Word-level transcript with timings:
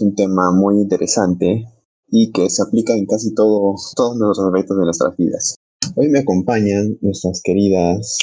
Un 0.00 0.14
tema 0.14 0.50
muy 0.50 0.80
interesante 0.80 1.66
y 2.08 2.32
que 2.32 2.50
se 2.50 2.62
aplica 2.62 2.94
en 2.94 3.06
casi 3.06 3.34
todo, 3.34 3.74
todos 3.94 4.16
los 4.16 4.38
aspectos 4.40 4.76
de 4.78 4.84
nuestras 4.84 5.16
vidas. 5.16 5.54
Hoy 5.94 6.08
me 6.08 6.20
acompañan 6.20 6.96
nuestras 7.00 7.40
queridas 7.42 8.18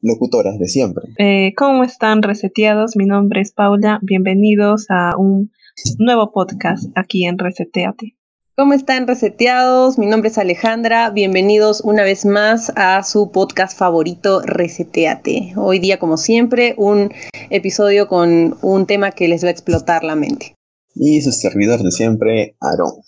locutoras 0.00 0.58
de 0.58 0.66
siempre. 0.66 1.04
Eh, 1.18 1.52
¿Cómo 1.56 1.84
están 1.84 2.22
reseteados? 2.22 2.96
Mi 2.96 3.04
nombre 3.04 3.42
es 3.42 3.52
Paula. 3.52 3.98
Bienvenidos 4.02 4.86
a 4.88 5.16
un 5.18 5.52
nuevo 5.98 6.32
podcast 6.32 6.84
aquí 6.94 7.26
en 7.26 7.38
Reseteate. 7.38 8.16
¿Cómo 8.56 8.72
están 8.74 9.06
reseteados? 9.06 9.98
Mi 9.98 10.06
nombre 10.06 10.28
es 10.30 10.38
Alejandra. 10.38 11.10
Bienvenidos 11.10 11.80
una 11.82 12.02
vez 12.02 12.24
más 12.24 12.72
a 12.76 13.02
su 13.02 13.30
podcast 13.30 13.76
favorito 13.76 14.42
Reseteate. 14.42 15.54
Hoy 15.56 15.78
día, 15.78 15.98
como 15.98 16.16
siempre, 16.16 16.74
un 16.76 17.10
episodio 17.48 18.06
con 18.08 18.56
un 18.62 18.86
tema 18.86 19.12
que 19.12 19.28
les 19.28 19.44
va 19.44 19.48
a 19.48 19.52
explotar 19.52 20.04
la 20.04 20.14
mente. 20.14 20.54
Y 20.94 21.22
su 21.22 21.30
servidor 21.32 21.82
de 21.82 21.92
siempre, 21.92 22.56
Aaron. 22.60 23.02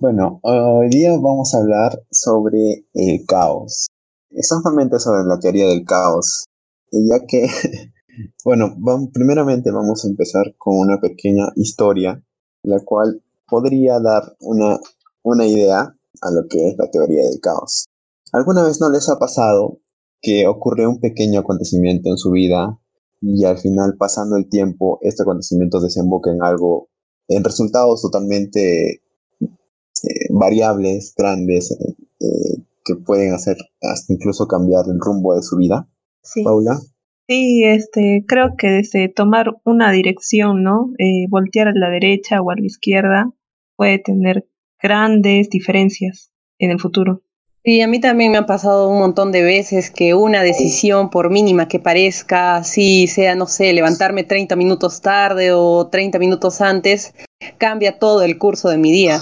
Bueno, 0.00 0.40
hoy 0.42 0.88
día 0.88 1.12
vamos 1.12 1.54
a 1.54 1.58
hablar 1.58 2.00
sobre 2.10 2.86
el 2.94 3.24
caos. 3.26 3.88
Exactamente 4.30 4.98
sobre 4.98 5.24
la 5.24 5.38
teoría 5.38 5.66
del 5.66 5.84
caos. 5.84 6.46
Ya 6.92 7.26
que, 7.26 7.48
bueno, 8.44 8.76
primeramente 9.12 9.70
vamos 9.70 10.04
a 10.04 10.08
empezar 10.08 10.54
con 10.56 10.78
una 10.78 11.00
pequeña 11.00 11.48
historia, 11.56 12.22
la 12.62 12.80
cual 12.80 13.22
podría 13.48 13.98
dar 13.98 14.36
una, 14.40 14.78
una 15.22 15.46
idea 15.46 15.96
a 16.20 16.30
lo 16.30 16.46
que 16.48 16.68
es 16.68 16.76
la 16.78 16.90
teoría 16.90 17.24
del 17.24 17.40
caos. 17.40 17.86
¿Alguna 18.32 18.62
vez 18.62 18.80
no 18.80 18.88
les 18.88 19.08
ha 19.08 19.18
pasado 19.18 19.80
que 20.20 20.46
ocurre 20.46 20.86
un 20.86 21.00
pequeño 21.00 21.40
acontecimiento 21.40 22.08
en 22.08 22.16
su 22.16 22.30
vida 22.30 22.78
y 23.26 23.44
al 23.44 23.58
final, 23.58 23.96
pasando 23.98 24.36
el 24.36 24.48
tiempo, 24.48 24.98
este 25.00 25.22
acontecimiento 25.22 25.80
desemboca 25.80 26.30
en 26.30 26.42
algo, 26.42 26.90
en 27.28 27.42
resultados 27.42 28.02
totalmente 28.02 29.02
eh, 29.40 30.26
variables, 30.30 31.14
grandes, 31.16 31.70
eh, 31.70 31.94
eh, 32.20 32.62
que 32.84 32.96
pueden 32.96 33.32
hacer 33.32 33.56
hasta 33.80 34.12
incluso 34.12 34.46
cambiar 34.46 34.84
el 34.88 35.00
rumbo 35.00 35.34
de 35.34 35.42
su 35.42 35.56
vida? 35.56 35.88
Sí. 36.22 36.44
Paula. 36.44 36.78
Sí, 37.26 37.64
este, 37.64 38.24
creo 38.28 38.56
que 38.58 38.68
desde 38.68 39.08
tomar 39.08 39.56
una 39.64 39.90
dirección, 39.90 40.62
¿no? 40.62 40.92
voltear 41.30 41.68
a 41.68 41.72
la 41.74 41.88
derecha 41.88 42.42
o 42.42 42.50
a 42.50 42.54
la 42.54 42.66
izquierda 42.66 43.32
puede 43.76 43.98
tener 43.98 44.46
grandes 44.82 45.48
diferencias 45.48 46.30
en 46.58 46.70
el 46.70 46.78
futuro. 46.78 47.22
Sí, 47.66 47.80
a 47.80 47.88
mí 47.88 47.98
también 47.98 48.30
me 48.30 48.36
ha 48.36 48.44
pasado 48.44 48.90
un 48.90 48.98
montón 48.98 49.32
de 49.32 49.42
veces 49.42 49.90
que 49.90 50.12
una 50.12 50.42
decisión, 50.42 51.08
por 51.08 51.30
mínima 51.30 51.66
que 51.66 51.78
parezca, 51.78 52.56
así 52.56 53.06
sea, 53.06 53.34
no 53.36 53.46
sé, 53.46 53.72
levantarme 53.72 54.22
30 54.22 54.54
minutos 54.54 55.00
tarde 55.00 55.50
o 55.52 55.88
30 55.88 56.18
minutos 56.18 56.60
antes, 56.60 57.14
cambia 57.56 57.98
todo 57.98 58.20
el 58.20 58.38
curso 58.38 58.68
de 58.68 58.76
mi 58.76 58.92
día. 58.92 59.18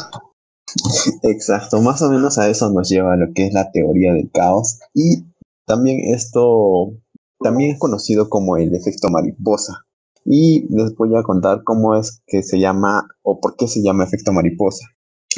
Exacto, 1.22 1.80
más 1.82 2.02
o 2.02 2.10
menos 2.10 2.36
a 2.36 2.50
eso 2.50 2.68
nos 2.72 2.88
lleva 2.88 3.16
lo 3.16 3.32
que 3.32 3.46
es 3.46 3.52
la 3.52 3.70
teoría 3.70 4.12
del 4.12 4.28
caos 4.32 4.80
y 4.92 5.24
también 5.64 6.00
esto 6.12 6.94
también 7.38 7.70
es 7.70 7.78
conocido 7.78 8.28
como 8.28 8.56
el 8.56 8.74
efecto 8.74 9.08
mariposa 9.08 9.84
y 10.24 10.66
les 10.74 10.94
voy 10.96 11.16
a 11.16 11.22
contar 11.22 11.62
cómo 11.62 11.94
es 11.94 12.22
que 12.26 12.42
se 12.42 12.58
llama 12.58 13.06
o 13.22 13.40
por 13.40 13.54
qué 13.54 13.68
se 13.68 13.82
llama 13.82 14.04
efecto 14.04 14.32
mariposa 14.32 14.86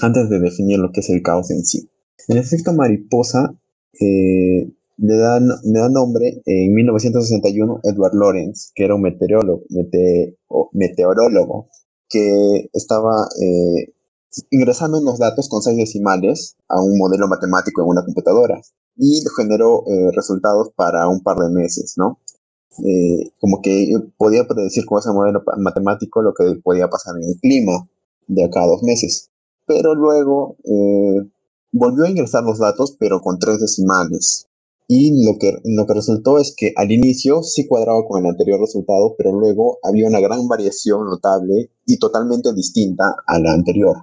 antes 0.00 0.30
de 0.30 0.38
definir 0.38 0.78
lo 0.78 0.90
que 0.90 1.00
es 1.00 1.10
el 1.10 1.22
caos 1.22 1.50
en 1.50 1.64
sí. 1.64 1.90
El 2.28 2.38
efecto 2.38 2.72
mariposa 2.72 3.54
eh, 4.00 4.70
le, 4.96 5.16
da, 5.16 5.40
le 5.40 5.78
da 5.78 5.88
nombre 5.88 6.42
en 6.46 6.74
1961 6.74 7.80
Edward 7.82 8.14
Lorenz, 8.14 8.72
que 8.74 8.84
era 8.84 8.94
un 8.94 9.02
meteorólogo, 9.02 9.64
meteorólogo 10.72 11.68
que 12.08 12.70
estaba 12.72 13.28
eh, 13.40 13.92
ingresando 14.50 14.98
unos 14.98 15.18
datos 15.18 15.48
con 15.48 15.62
seis 15.62 15.76
decimales 15.76 16.56
a 16.68 16.82
un 16.82 16.98
modelo 16.98 17.28
matemático 17.28 17.82
en 17.82 17.88
una 17.88 18.04
computadora 18.04 18.60
y 18.96 19.22
generó 19.36 19.84
eh, 19.86 20.10
resultados 20.14 20.70
para 20.76 21.08
un 21.08 21.22
par 21.22 21.38
de 21.38 21.50
meses, 21.50 21.94
¿no? 21.96 22.20
Eh, 22.84 23.30
como 23.38 23.62
que 23.62 23.88
podía 24.16 24.46
predecir 24.46 24.84
con 24.84 24.98
ese 24.98 25.12
modelo 25.12 25.42
matemático 25.58 26.22
lo 26.22 26.34
que 26.34 26.60
podía 26.62 26.88
pasar 26.88 27.14
en 27.16 27.28
el 27.28 27.40
clima 27.40 27.88
de 28.26 28.44
acá 28.44 28.62
a 28.62 28.66
dos 28.66 28.82
meses. 28.82 29.30
Pero 29.66 29.94
luego 29.94 30.56
eh, 30.64 31.22
volvió 31.74 32.04
a 32.04 32.10
ingresar 32.10 32.44
los 32.44 32.60
datos, 32.60 32.96
pero 32.98 33.20
con 33.20 33.38
tres 33.38 33.60
decimales. 33.60 34.46
Y 34.86 35.24
lo 35.24 35.38
que, 35.38 35.58
lo 35.64 35.86
que 35.86 35.94
resultó 35.94 36.38
es 36.38 36.54
que 36.56 36.72
al 36.76 36.92
inicio 36.92 37.42
sí 37.42 37.66
cuadraba 37.66 38.06
con 38.06 38.22
el 38.22 38.30
anterior 38.30 38.60
resultado, 38.60 39.14
pero 39.18 39.32
luego 39.32 39.78
había 39.82 40.06
una 40.06 40.20
gran 40.20 40.46
variación 40.46 41.06
notable 41.06 41.70
y 41.84 41.98
totalmente 41.98 42.52
distinta 42.52 43.16
a 43.26 43.38
la 43.40 43.52
anterior. 43.52 43.96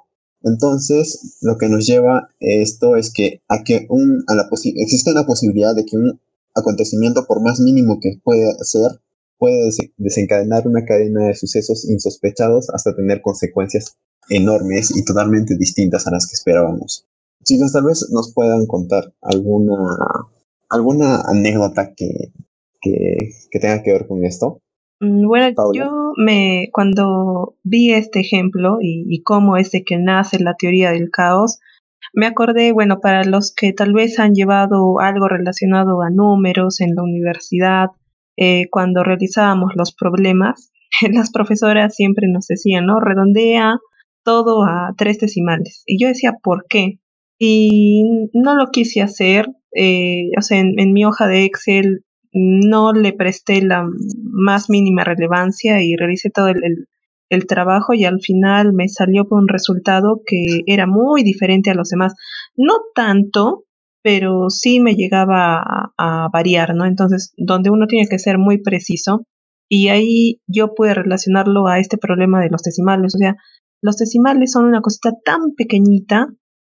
Entonces, 0.43 1.37
lo 1.41 1.57
que 1.57 1.69
nos 1.69 1.85
lleva 1.85 2.29
esto 2.39 2.97
es 2.97 3.13
que, 3.13 3.41
a 3.47 3.63
que 3.63 3.85
un, 3.89 4.23
a 4.27 4.35
la 4.35 4.49
existe 4.51 5.11
una 5.11 5.25
posibilidad 5.25 5.73
de 5.73 5.85
que 5.85 5.95
un 5.95 6.19
acontecimiento, 6.53 7.25
por 7.25 7.41
más 7.41 7.59
mínimo 7.59 7.99
que 8.01 8.19
pueda 8.21 8.51
ser, 8.63 8.99
puede 9.37 9.69
desencadenar 9.97 10.67
una 10.67 10.83
cadena 10.83 11.27
de 11.27 11.35
sucesos 11.35 11.87
insospechados 11.87 12.69
hasta 12.71 12.95
tener 12.95 13.21
consecuencias 13.21 13.95
enormes 14.29 14.91
y 14.95 15.05
totalmente 15.05 15.55
distintas 15.57 16.05
a 16.07 16.11
las 16.11 16.27
que 16.27 16.33
esperábamos. 16.33 17.05
Chicos, 17.43 17.73
tal 17.73 17.85
vez 17.85 18.09
nos 18.11 18.33
puedan 18.33 18.65
contar 18.67 19.13
alguna, 19.21 19.77
alguna 20.69 21.21
anécdota 21.21 21.93
que, 21.95 22.31
que, 22.81 23.59
tenga 23.59 23.83
que 23.83 23.91
ver 23.91 24.07
con 24.07 24.23
esto. 24.25 24.61
Mm, 24.99 25.27
bueno, 25.27 25.73
yo 25.73 26.13
me, 26.17 26.69
cuando 26.71 27.55
vi 27.63 27.93
este 27.93 28.19
ejemplo 28.19 28.77
y, 28.81 29.05
y 29.07 29.23
cómo 29.23 29.57
es 29.57 29.71
de 29.71 29.83
que 29.83 29.97
nace 29.97 30.39
la 30.39 30.55
teoría 30.55 30.91
del 30.91 31.09
caos, 31.09 31.59
me 32.13 32.25
acordé, 32.25 32.73
bueno, 32.73 32.99
para 32.99 33.23
los 33.23 33.53
que 33.55 33.73
tal 33.73 33.93
vez 33.93 34.19
han 34.19 34.33
llevado 34.33 34.99
algo 34.99 35.27
relacionado 35.27 36.01
a 36.01 36.09
números 36.09 36.81
en 36.81 36.95
la 36.95 37.03
universidad, 37.03 37.89
eh, 38.37 38.69
cuando 38.69 39.03
realizábamos 39.03 39.71
los 39.75 39.93
problemas, 39.93 40.71
las 41.11 41.31
profesoras 41.31 41.95
siempre 41.95 42.27
nos 42.27 42.47
decían, 42.47 42.85
¿no? 42.85 42.99
Redondea 42.99 43.79
todo 44.23 44.63
a 44.63 44.93
tres 44.97 45.19
decimales. 45.19 45.83
Y 45.85 46.01
yo 46.01 46.07
decía, 46.07 46.37
¿por 46.41 46.65
qué? 46.67 46.99
Y 47.43 48.03
no 48.33 48.55
lo 48.55 48.67
quise 48.67 49.01
hacer, 49.01 49.47
eh, 49.75 50.29
o 50.37 50.41
sea, 50.43 50.59
en, 50.59 50.93
mi 50.93 51.05
hoja 51.05 51.25
de 51.25 51.43
Excel 51.45 52.05
no 52.33 52.93
le 52.93 53.13
presté 53.13 53.63
la 53.63 53.83
más 54.21 54.69
mínima 54.69 55.03
relevancia 55.03 55.81
y 55.81 55.95
realicé 55.95 56.29
todo 56.29 56.49
el, 56.49 56.87
el 57.29 57.47
trabajo 57.47 57.95
y 57.95 58.05
al 58.05 58.19
final 58.21 58.73
me 58.73 58.89
salió 58.89 59.25
con 59.25 59.39
un 59.39 59.47
resultado 59.47 60.21
que 60.23 60.61
era 60.67 60.85
muy 60.85 61.23
diferente 61.23 61.71
a 61.71 61.73
los 61.73 61.89
demás. 61.89 62.13
No 62.55 62.75
tanto, 62.93 63.63
pero 64.03 64.49
sí 64.49 64.79
me 64.79 64.93
llegaba 64.93 65.93
a, 65.97 66.29
variar, 66.31 66.75
¿no? 66.75 66.85
Entonces, 66.85 67.33
donde 67.37 67.69
uno 67.69 67.87
tiene 67.87 68.07
que 68.07 68.19
ser 68.19 68.37
muy 68.37 68.61
preciso 68.61 69.25
y 69.67 69.87
ahí 69.87 70.41
yo 70.45 70.75
pude 70.75 70.93
relacionarlo 70.93 71.67
a 71.67 71.79
este 71.79 71.97
problema 71.97 72.39
de 72.39 72.49
los 72.49 72.61
decimales. 72.61 73.15
O 73.15 73.17
sea, 73.17 73.35
los 73.81 73.97
decimales 73.97 74.51
son 74.51 74.65
una 74.65 74.81
cosita 74.81 75.13
tan 75.23 75.55
pequeñita, 75.55 76.27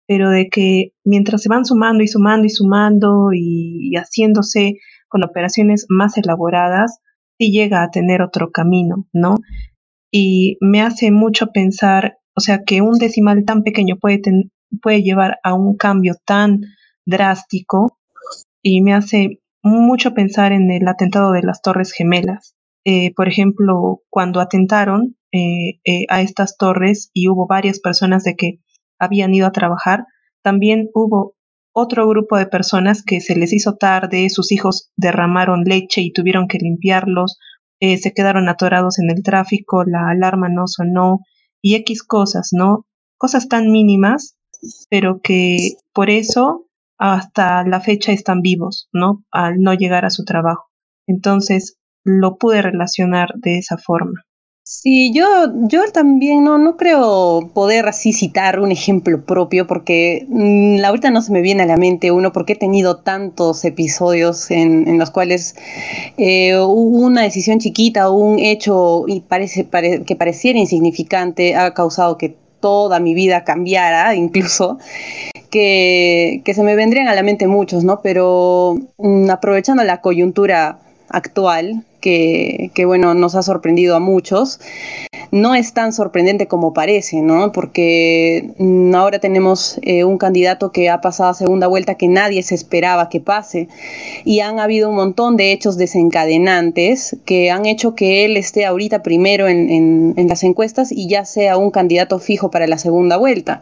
pero 0.07 0.29
de 0.29 0.49
que 0.49 0.93
mientras 1.03 1.41
se 1.41 1.49
van 1.49 1.65
sumando 1.65 2.03
y 2.03 2.07
sumando 2.07 2.45
y 2.45 2.49
sumando 2.49 3.29
y, 3.33 3.93
haciéndose 3.95 4.79
con 5.07 5.23
operaciones 5.23 5.85
más 5.89 6.17
elaboradas, 6.17 6.99
sí 7.37 7.51
llega 7.51 7.83
a 7.83 7.91
tener 7.91 8.21
otro 8.21 8.51
camino, 8.51 9.07
¿no? 9.13 9.35
y 10.11 10.57
me 10.59 10.81
hace 10.81 11.09
mucho 11.09 11.47
pensar, 11.47 12.19
o 12.35 12.41
sea, 12.41 12.63
que 12.63 12.81
un 12.81 12.97
decimal 12.99 13.45
tan 13.45 13.63
pequeño 13.63 13.95
puede, 13.97 14.21
puede 14.81 15.01
llevar 15.01 15.39
a 15.43 15.53
un 15.53 15.77
cambio 15.77 16.15
tan 16.25 16.61
drástico 17.05 17.97
y 18.61 18.81
me 18.81 18.93
hace 18.93 19.39
mucho 19.63 20.13
pensar 20.13 20.51
en 20.51 20.69
el 20.69 20.87
atentado 20.87 21.31
de 21.31 21.43
las 21.43 21.61
Torres 21.61 21.93
Gemelas. 21.93 22.55
Eh, 22.83 23.13
por 23.15 23.27
ejemplo, 23.27 24.01
cuando 24.09 24.41
atentaron 24.41 25.15
eh, 25.31 25.79
eh, 25.85 26.05
a 26.09 26.21
estas 26.21 26.57
torres 26.57 27.09
y 27.13 27.29
hubo 27.29 27.47
varias 27.47 27.79
personas 27.79 28.23
de 28.23 28.35
que 28.35 28.59
habían 29.01 29.33
ido 29.33 29.47
a 29.47 29.51
trabajar, 29.51 30.05
también 30.41 30.89
hubo 30.93 31.35
otro 31.73 32.07
grupo 32.07 32.37
de 32.37 32.45
personas 32.45 33.03
que 33.03 33.21
se 33.21 33.35
les 33.35 33.53
hizo 33.53 33.75
tarde, 33.75 34.29
sus 34.29 34.51
hijos 34.51 34.91
derramaron 34.95 35.63
leche 35.63 36.01
y 36.01 36.13
tuvieron 36.13 36.47
que 36.47 36.57
limpiarlos, 36.57 37.37
eh, 37.79 37.97
se 37.97 38.13
quedaron 38.13 38.47
atorados 38.47 38.99
en 38.99 39.09
el 39.09 39.23
tráfico, 39.23 39.83
la 39.83 40.09
alarma 40.09 40.49
no 40.49 40.67
sonó 40.67 41.19
y 41.61 41.75
X 41.75 42.03
cosas, 42.03 42.49
¿no? 42.51 42.85
Cosas 43.17 43.47
tan 43.47 43.71
mínimas, 43.71 44.37
pero 44.89 45.21
que 45.21 45.75
por 45.93 46.09
eso 46.09 46.67
hasta 46.97 47.63
la 47.65 47.81
fecha 47.81 48.11
están 48.11 48.41
vivos, 48.41 48.89
¿no? 48.93 49.23
Al 49.31 49.59
no 49.59 49.73
llegar 49.73 50.05
a 50.05 50.11
su 50.11 50.23
trabajo. 50.23 50.69
Entonces, 51.07 51.77
lo 52.03 52.37
pude 52.37 52.61
relacionar 52.61 53.33
de 53.37 53.57
esa 53.57 53.77
forma. 53.77 54.23
Sí, 54.73 55.11
yo, 55.13 55.25
yo 55.67 55.81
también 55.91 56.45
no, 56.45 56.57
no 56.57 56.77
creo 56.77 57.51
poder 57.53 57.89
así 57.89 58.13
citar 58.13 58.61
un 58.61 58.71
ejemplo 58.71 59.25
propio 59.25 59.67
porque 59.67 60.25
mm, 60.29 60.81
ahorita 60.85 61.11
no 61.11 61.21
se 61.21 61.33
me 61.33 61.41
viene 61.41 61.63
a 61.63 61.65
la 61.65 61.75
mente 61.75 62.09
uno 62.11 62.31
porque 62.31 62.53
he 62.53 62.55
tenido 62.55 62.95
tantos 62.95 63.65
episodios 63.65 64.49
en, 64.49 64.87
en 64.87 64.97
los 64.97 65.11
cuales 65.11 65.55
eh, 66.17 66.57
una 66.57 67.23
decisión 67.23 67.59
chiquita 67.59 68.09
o 68.09 68.13
un 68.13 68.39
hecho 68.39 69.03
y 69.07 69.19
parece, 69.19 69.67
que 70.05 70.15
pareciera 70.15 70.57
insignificante 70.57 71.53
ha 71.57 71.73
causado 71.73 72.17
que 72.17 72.33
toda 72.61 73.01
mi 73.01 73.13
vida 73.13 73.43
cambiara 73.43 74.15
incluso. 74.15 74.79
Que, 75.49 76.41
que 76.45 76.53
se 76.53 76.63
me 76.63 76.77
vendrían 76.77 77.09
a 77.09 77.13
la 77.13 77.23
mente 77.23 77.45
muchos, 77.45 77.83
¿no? 77.83 78.01
Pero 78.01 78.77
mm, 78.97 79.29
aprovechando 79.29 79.83
la 79.83 79.99
coyuntura 79.99 80.79
actual, 81.11 81.83
que, 82.01 82.83
bueno, 82.85 83.13
nos 83.13 83.35
ha 83.35 83.43
sorprendido 83.43 83.95
a 83.95 83.99
muchos. 83.99 84.59
No 85.31 85.55
es 85.55 85.73
tan 85.73 85.93
sorprendente 85.93 86.47
como 86.47 86.73
parece, 86.73 87.21
¿no? 87.21 87.51
Porque 87.51 88.53
mm, 88.57 88.93
ahora 88.95 89.19
tenemos 89.19 89.79
eh, 89.83 90.03
un 90.03 90.17
candidato 90.17 90.71
que 90.71 90.89
ha 90.89 90.99
pasado 90.99 91.29
a 91.29 91.33
segunda 91.33 91.67
vuelta 91.67 91.95
que 91.95 92.07
nadie 92.07 92.43
se 92.43 92.55
esperaba 92.55 93.07
que 93.07 93.21
pase. 93.21 93.69
Y 94.25 94.39
han 94.39 94.59
habido 94.59 94.89
un 94.89 94.95
montón 94.95 95.37
de 95.37 95.51
hechos 95.51 95.77
desencadenantes 95.77 97.15
que 97.25 97.51
han 97.51 97.65
hecho 97.65 97.95
que 97.95 98.25
él 98.25 98.35
esté 98.35 98.65
ahorita 98.65 99.03
primero 99.03 99.47
en, 99.47 100.13
en 100.17 100.27
las 100.27 100.43
encuestas 100.43 100.91
y 100.91 101.07
ya 101.07 101.23
sea 101.23 101.57
un 101.57 101.71
candidato 101.71 102.19
fijo 102.19 102.51
para 102.51 102.67
la 102.67 102.77
segunda 102.77 103.17
vuelta. 103.17 103.61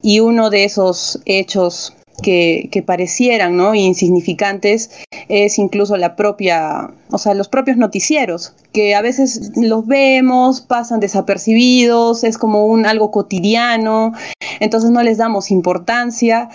Y 0.00 0.20
uno 0.20 0.50
de 0.50 0.64
esos 0.64 1.20
hechos 1.24 1.94
que, 2.22 2.82
parecieran 2.86 3.56
¿no? 3.56 3.74
insignificantes 3.74 4.90
es 5.28 5.58
incluso 5.58 5.96
la 5.96 6.16
propia, 6.16 6.90
o 7.10 7.18
sea, 7.18 7.34
los 7.34 7.48
propios 7.48 7.76
noticieros, 7.76 8.54
que 8.72 8.94
a 8.94 9.02
veces 9.02 9.52
los 9.56 9.86
vemos, 9.86 10.60
pasan 10.60 11.00
desapercibidos, 11.00 12.24
es 12.24 12.38
como 12.38 12.66
un 12.66 12.86
algo 12.86 13.10
cotidiano, 13.10 14.12
entonces 14.60 14.90
no 14.90 15.02
les 15.02 15.18
damos 15.18 15.50
importancia 15.50 16.48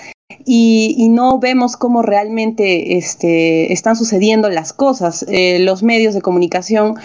y, 0.46 1.08
no 1.10 1.38
vemos 1.40 1.78
cómo 1.78 2.02
realmente 2.02 2.98
este, 2.98 3.72
están 3.72 3.96
sucediendo 3.96 4.50
las 4.50 4.74
cosas. 4.74 5.26
Eh, 5.30 5.60
los 5.60 5.84
medios 5.84 6.14
de 6.14 6.22
comunicación 6.22 6.96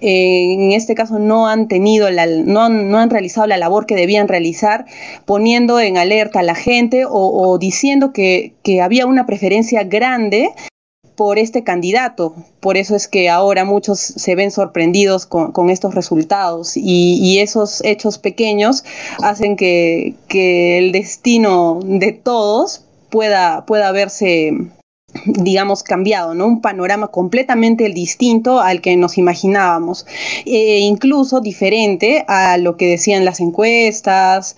eh, 0.00 0.52
en 0.52 0.72
este 0.72 0.94
caso 0.94 1.18
no 1.18 1.48
han 1.48 1.68
tenido, 1.68 2.10
la, 2.10 2.26
no, 2.26 2.62
han, 2.62 3.10
realizado 3.10 3.46
la 3.46 3.56
labor 3.56 3.86
que 3.86 3.94
debían 3.94 4.28
realizar, 4.28 4.84
poniendo 5.24 5.80
en 5.80 5.96
alerta 5.96 6.40
a 6.40 6.42
la 6.42 6.54
gente 6.54 7.04
o, 7.08 7.58
diciendo 7.58 8.12
que, 8.12 8.52
había 8.82 9.06
una 9.06 9.26
preferencia 9.26 9.84
grande 9.84 10.50
por 11.16 11.38
este 11.38 11.64
candidato. 11.64 12.34
Por 12.60 12.76
eso 12.76 12.94
es 12.94 13.08
que 13.08 13.28
ahora 13.28 13.64
muchos 13.64 13.98
se 13.98 14.34
ven 14.34 14.50
sorprendidos 14.50 15.26
con, 15.26 15.70
estos 15.70 15.94
resultados 15.94 16.76
y, 16.76 17.38
esos 17.40 17.84
hechos 17.84 18.18
pequeños 18.18 18.84
hacen 19.22 19.56
que, 19.56 20.14
que, 20.28 20.78
el 20.78 20.92
destino 20.92 21.80
de 21.82 22.12
todos 22.12 22.84
pueda, 23.10 23.66
pueda 23.66 23.92
verse 23.92 24.52
digamos, 25.24 25.82
cambiado, 25.82 26.34
¿no? 26.34 26.46
Un 26.46 26.60
panorama 26.60 27.08
completamente 27.08 27.88
distinto 27.88 28.60
al 28.60 28.80
que 28.80 28.96
nos 28.96 29.18
imaginábamos, 29.18 30.06
e 30.44 30.80
incluso 30.80 31.40
diferente 31.40 32.24
a 32.28 32.58
lo 32.58 32.76
que 32.76 32.86
decían 32.86 33.24
las 33.24 33.40
encuestas. 33.40 34.56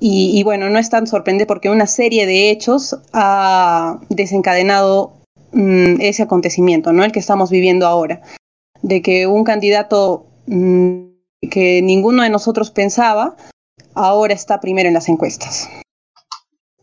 Y, 0.00 0.44
bueno, 0.44 0.70
no 0.70 0.78
es 0.78 0.90
tan 0.90 1.08
sorprendente 1.08 1.46
porque 1.46 1.70
una 1.70 1.88
serie 1.88 2.24
de 2.24 2.50
hechos 2.50 2.96
ha 3.12 3.98
desencadenado 4.08 5.17
mm, 5.52 6.00
ese 6.00 6.22
acontecimiento, 6.22 6.92
¿no? 6.92 7.04
El 7.04 7.12
que 7.12 7.20
estamos 7.20 7.50
viviendo 7.50 7.86
ahora, 7.86 8.22
de 8.82 9.02
que 9.02 9.26
un 9.26 9.44
candidato 9.44 10.26
mm, 10.46 11.08
que 11.50 11.82
ninguno 11.82 12.22
de 12.22 12.30
nosotros 12.30 12.70
pensaba, 12.70 13.36
ahora 13.94 14.34
está 14.34 14.60
primero 14.60 14.88
en 14.88 14.94
las 14.94 15.08
encuestas. 15.08 15.68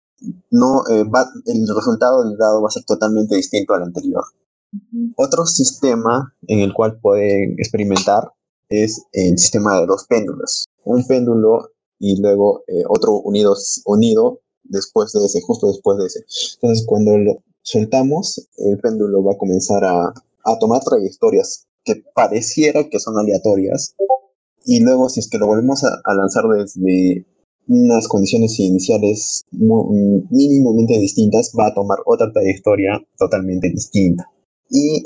no, 0.52 0.84
eh, 0.90 1.04
va, 1.04 1.26
el 1.46 1.68
resultado 1.74 2.24
del 2.24 2.38
dado 2.38 2.62
va 2.62 2.68
a 2.68 2.72
ser 2.72 2.84
totalmente 2.84 3.36
distinto 3.36 3.74
al 3.74 3.84
anterior. 3.84 4.24
Otro 5.16 5.46
sistema 5.46 6.36
en 6.48 6.60
el 6.60 6.74
cual 6.74 7.00
pueden 7.00 7.54
experimentar 7.58 8.34
es 8.68 9.06
el 9.14 9.38
sistema 9.38 9.80
de 9.80 9.86
dos 9.88 10.06
péndulos. 10.08 10.66
Un 10.84 11.08
péndulo 11.08 11.70
y 11.98 12.22
luego 12.22 12.64
eh, 12.68 12.84
otro 12.88 13.20
unido, 13.20 13.56
unido 13.86 14.42
después 14.64 15.14
de 15.14 15.26
ese, 15.26 15.42
justo 15.42 15.68
después 15.68 15.98
de 15.98 16.06
ese. 16.06 16.20
Entonces, 16.56 16.86
cuando 16.86 17.18
lo 17.18 17.42
soltamos, 17.70 18.50
el 18.58 18.80
péndulo 18.80 19.24
va 19.24 19.34
a 19.34 19.38
comenzar 19.38 19.84
a, 19.84 20.14
tomar 20.60 20.82
trayectorias 20.84 21.68
que 21.84 22.04
pareciera 22.16 22.90
que 22.90 23.00
son 23.00 23.18
aleatorias. 23.20 23.96
Y 24.66 24.80
luego, 24.80 25.10
si 25.10 25.20
es 25.20 25.30
que 25.30 25.38
lo 25.38 25.46
volvemos 25.46 25.84
a, 25.84 26.02
a 26.04 26.14
lanzar 26.16 26.46
desde 26.46 27.26
unas 27.68 28.08
condiciones 28.08 28.60
iniciales 28.60 29.46
mínimamente 29.52 30.98
distintas, 30.98 31.54
va 31.58 31.68
a 31.68 31.74
tomar 31.76 32.00
otra 32.06 32.32
trayectoria 32.34 33.00
totalmente 33.18 33.70
distinta. 33.70 34.28
Y 34.72 35.04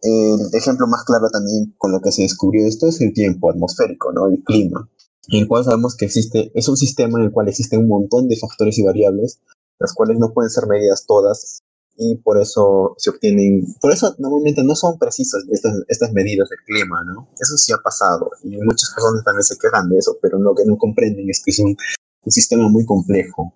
el 0.00 0.54
ejemplo 0.54 0.86
más 0.86 1.04
claro 1.04 1.28
también 1.30 1.74
con 1.76 1.92
lo 1.92 2.00
que 2.00 2.12
se 2.12 2.22
descubrió 2.22 2.66
esto 2.66 2.88
es 2.88 3.00
el 3.02 3.12
tiempo 3.12 3.50
atmosférico, 3.50 4.12
¿no? 4.12 4.28
El 4.28 4.42
clima, 4.42 4.88
en 5.28 5.40
el 5.40 5.48
cual 5.48 5.64
sabemos 5.64 5.94
que 5.94 6.06
existe, 6.06 6.50
es 6.54 6.68
un 6.68 6.76
sistema 6.78 7.18
en 7.18 7.26
el 7.26 7.32
cual 7.32 7.48
existen 7.48 7.80
un 7.80 7.88
montón 7.88 8.28
de 8.28 8.36
factores 8.36 8.78
y 8.78 8.82
variables, 8.82 9.40
las 9.78 9.92
cuales 9.92 10.18
no 10.18 10.32
pueden 10.32 10.50
ser 10.50 10.66
medidas 10.66 11.04
todas 11.06 11.62
y 11.98 12.16
por 12.16 12.40
eso 12.40 12.94
se 12.98 13.10
obtienen, 13.10 13.64
por 13.80 13.92
eso 13.92 14.14
normalmente 14.18 14.62
no 14.64 14.74
son 14.74 14.98
precisas 14.98 15.44
estas, 15.50 15.74
estas 15.88 16.12
medidas 16.12 16.48
del 16.48 16.58
clima, 16.66 17.02
¿no? 17.04 17.28
Eso 17.40 17.56
sí 17.56 17.72
ha 17.72 17.78
pasado 17.78 18.30
y 18.44 18.56
muchas 18.58 18.92
personas 18.94 19.24
también 19.24 19.44
se 19.44 19.58
quejan 19.58 19.88
de 19.88 19.98
eso, 19.98 20.16
pero 20.20 20.38
lo 20.38 20.54
que 20.54 20.64
no 20.66 20.76
comprenden 20.76 21.28
es 21.30 21.42
que 21.44 21.50
es 21.50 21.58
un, 21.58 21.76
un 22.24 22.32
sistema 22.32 22.68
muy 22.68 22.84
complejo 22.84 23.54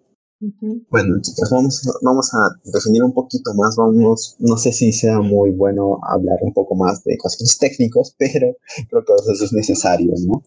bueno, 0.88 1.20
chicos, 1.20 1.50
vamos, 1.50 1.82
vamos 2.00 2.32
a 2.32 2.56
definir 2.64 3.04
un 3.04 3.12
poquito 3.12 3.52
más, 3.52 3.76
vamos, 3.76 4.36
no 4.38 4.56
sé 4.56 4.72
si 4.72 4.90
sea 4.90 5.20
muy 5.20 5.50
bueno 5.50 5.98
hablar 6.02 6.38
un 6.40 6.54
poco 6.54 6.74
más 6.74 7.04
de 7.04 7.18
conceptos 7.18 7.58
técnicos, 7.58 8.14
pero 8.18 8.56
creo 8.88 9.04
que 9.04 9.32
eso 9.32 9.44
es 9.44 9.52
necesario, 9.52 10.14
¿no? 10.26 10.42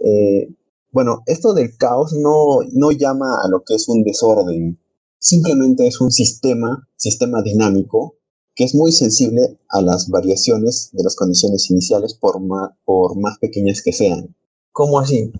Eh, 0.00 0.48
bueno, 0.90 1.22
esto 1.26 1.52
del 1.52 1.76
caos 1.76 2.14
no, 2.14 2.60
no 2.72 2.90
llama 2.90 3.42
a 3.44 3.48
lo 3.48 3.62
que 3.64 3.74
es 3.74 3.86
un 3.88 4.02
desorden, 4.02 4.78
simplemente 5.22 5.86
es 5.86 6.00
un 6.00 6.10
sistema, 6.10 6.86
sistema 6.96 7.42
dinámico, 7.42 8.16
que 8.54 8.64
es 8.64 8.74
muy 8.74 8.92
sensible 8.92 9.58
a 9.70 9.80
las 9.80 10.08
variaciones 10.10 10.90
de 10.92 11.04
las 11.04 11.16
condiciones 11.16 11.70
iniciales 11.70 12.12
por 12.12 12.40
más, 12.40 12.72
por 12.84 13.16
más 13.16 13.38
pequeñas 13.38 13.80
que 13.82 13.92
sean. 13.92 14.34
¿Cómo 14.72 14.98
así? 14.98 15.32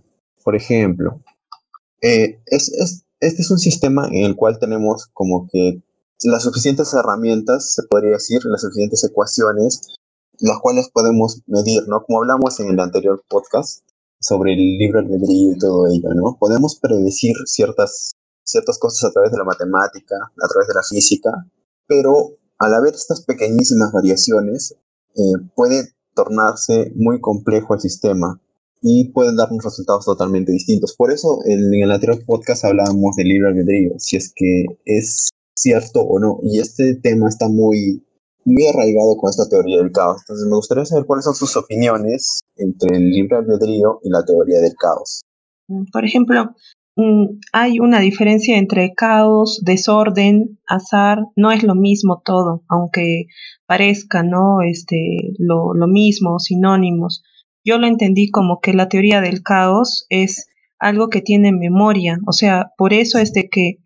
Por 0.45 0.57
ejemplo, 0.57 1.21
eh, 2.01 2.41
es, 2.47 2.73
es, 2.73 3.05
este 3.21 3.43
es 3.43 3.51
un 3.51 3.59
sistema 3.59 4.09
en 4.09 4.25
el 4.25 4.37
cual 4.37 4.59
tenemos 4.59 5.09
como 5.13 5.49
que 5.53 5.83
las 6.25 6.45
suficientes 6.45 6.95
herramientas, 6.95 7.75
se 7.75 7.83
podría 7.83 8.13
decir, 8.13 8.41
las 8.45 8.63
suficientes 8.63 9.03
ecuaciones, 9.05 9.81
las 10.39 10.61
cuales 10.61 10.89
podemos 10.91 11.43
medir, 11.47 11.87
¿no? 11.89 12.05
Como 12.05 12.21
hablamos 12.21 12.59
en 12.61 12.71
el 12.71 12.81
anterior 12.81 13.23
podcast 13.29 13.85
sobre 14.21 14.53
el 14.55 14.79
libro 14.79 15.01
albedrío 15.01 15.53
y 15.53 15.59
todo 15.59 15.89
ello, 15.89 16.15
¿no? 16.15 16.37
Podemos 16.39 16.79
predecir 16.81 17.35
ciertas, 17.47 18.13
ciertas 18.45 18.79
cosas 18.79 19.09
a 19.09 19.13
través 19.13 19.33
de 19.33 19.39
la 19.39 19.45
matemática, 19.45 20.17
a 20.17 20.49
través 20.49 20.69
de 20.69 20.75
la 20.75 20.83
física, 20.83 21.31
pero 21.87 22.37
al 22.59 22.75
haber 22.75 22.95
estas 22.95 23.25
pequeñísimas 23.25 23.93
variaciones, 23.93 24.77
eh, 25.15 25.49
puede 25.55 25.89
tornarse 26.15 26.93
muy 26.95 27.21
complejo 27.21 27.75
el 27.75 27.81
sistema 27.81 28.41
y 28.81 29.11
pueden 29.13 29.37
darnos 29.37 29.65
resultados 29.65 30.05
totalmente 30.05 30.53
distintos. 30.53 30.95
Por 30.97 31.13
eso 31.13 31.41
en, 31.45 31.73
el 31.73 31.91
anterior 31.91 32.25
podcast 32.25 32.65
hablábamos 32.65 33.17
del 33.17 33.29
libre 33.29 33.49
albedrío, 33.49 33.95
si 33.99 34.17
es 34.17 34.33
que 34.35 34.65
es 34.85 35.31
cierto 35.55 36.03
o 36.03 36.19
no. 36.19 36.41
Y 36.43 36.59
este 36.59 36.97
tema 36.97 37.29
está 37.29 37.49
muy, 37.49 38.05
muy 38.45 38.67
arraigado 38.67 39.17
con 39.17 39.31
esta 39.31 39.49
teoría 39.49 39.79
del 39.79 39.93
caos. 39.93 40.23
Entonces 40.23 40.47
me 40.47 40.57
gustaría 40.57 40.85
saber 40.85 41.07
cuáles 41.07 41.25
son 41.25 41.35
sus 41.35 41.57
opiniones 41.57 42.41
entre 42.57 42.97
el 42.97 43.11
libre 43.11 43.37
albedrío 43.37 44.01
y 44.03 44.11
la 44.11 44.25
teoría 44.25 44.61
del 44.61 44.75
caos. 44.75 45.23
Por 45.93 46.05
ejemplo, 46.05 46.55
hay 47.53 47.81
una 47.81 48.01
diferencia 48.01 48.59
entre 48.59 48.93
caos, 48.95 49.63
desorden, 49.65 50.59
azar, 50.67 51.21
no 51.37 51.51
es 51.51 51.63
lo 51.63 51.75
mismo 51.75 52.23
todo, 52.25 52.65
aunque 52.69 53.27
parezca, 53.67 54.23
¿no? 54.23 54.63
Este, 54.63 55.35
lo, 55.39 55.75
lo 55.75 55.87
mismo, 55.87 56.39
sinónimos. 56.39 57.23
Yo 57.65 57.79
lo 57.79 57.87
entendí 57.87 58.31
como 58.31 58.61
que 58.61 58.75
la 58.75 58.89
teoría 58.89 59.21
del 59.21 59.43
caos 59.43 60.07
es 60.11 60.49
algo 60.79 61.09
que 61.09 61.21
tiene 61.21 61.53
memoria, 61.53 62.19
o 62.27 62.33
sea, 62.33 62.73
por 62.77 62.93
eso 62.93 63.19
es 63.19 63.33
de 63.33 63.49
que 63.49 63.77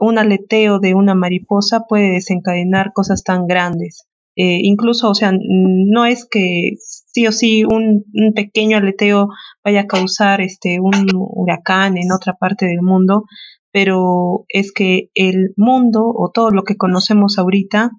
un 0.00 0.18
aleteo 0.18 0.80
de 0.80 0.94
una 0.94 1.14
mariposa 1.14 1.84
puede 1.88 2.10
desencadenar 2.10 2.92
cosas 2.92 3.22
tan 3.22 3.46
grandes. 3.46 4.09
Eh, 4.42 4.60
incluso, 4.62 5.10
o 5.10 5.14
sea, 5.14 5.32
no 5.34 6.06
es 6.06 6.26
que 6.26 6.72
sí 6.78 7.26
o 7.26 7.32
sí 7.32 7.62
un, 7.64 8.04
un, 8.14 8.32
pequeño 8.32 8.78
aleteo 8.78 9.28
vaya 9.62 9.82
a 9.82 9.86
causar 9.86 10.40
este 10.40 10.80
un 10.80 10.94
huracán 11.14 11.98
en 11.98 12.10
otra 12.10 12.32
parte 12.40 12.64
del 12.64 12.80
mundo, 12.80 13.24
pero 13.70 14.46
es 14.48 14.72
que 14.72 15.10
el 15.14 15.52
mundo 15.58 16.04
o 16.06 16.30
todo 16.32 16.52
lo 16.52 16.62
que 16.62 16.78
conocemos 16.78 17.38
ahorita, 17.38 17.90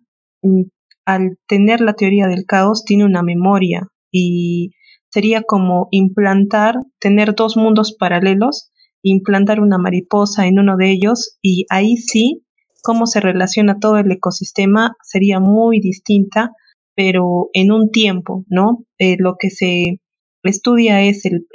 mm, 0.41 0.63
al 1.05 1.37
tener 1.47 1.79
la 1.79 1.93
teoría 1.93 2.25
del 2.25 2.45
caos, 2.47 2.85
tiene 2.85 3.05
una 3.05 3.21
memoria 3.21 3.87
y 4.11 4.71
sería 5.09 5.43
como 5.43 5.89
implantar, 5.91 6.73
tener 6.99 7.35
dos 7.35 7.55
mundos 7.55 7.95
paralelos, 7.95 8.71
implantar 9.03 9.59
una 9.59 9.77
mariposa 9.77 10.47
en 10.47 10.57
uno 10.57 10.75
de 10.75 10.89
ellos 10.89 11.37
y 11.43 11.65
ahí 11.69 11.97
sí, 11.97 12.43
cómo 12.81 13.07
se 13.07 13.19
relaciona 13.19 13.79
todo 13.79 13.97
el 13.97 14.11
ecosistema 14.11 14.95
sería 15.03 15.39
muy 15.39 15.79
distinta, 15.79 16.51
pero 16.95 17.49
en 17.53 17.71
un 17.71 17.91
tiempo, 17.91 18.45
¿no? 18.47 18.85
Eh, 18.97 19.15
lo 19.17 19.35
que 19.39 19.49
se 19.49 20.01
estudia 20.43 21.01
es 21.01 21.25
el, 21.25 21.45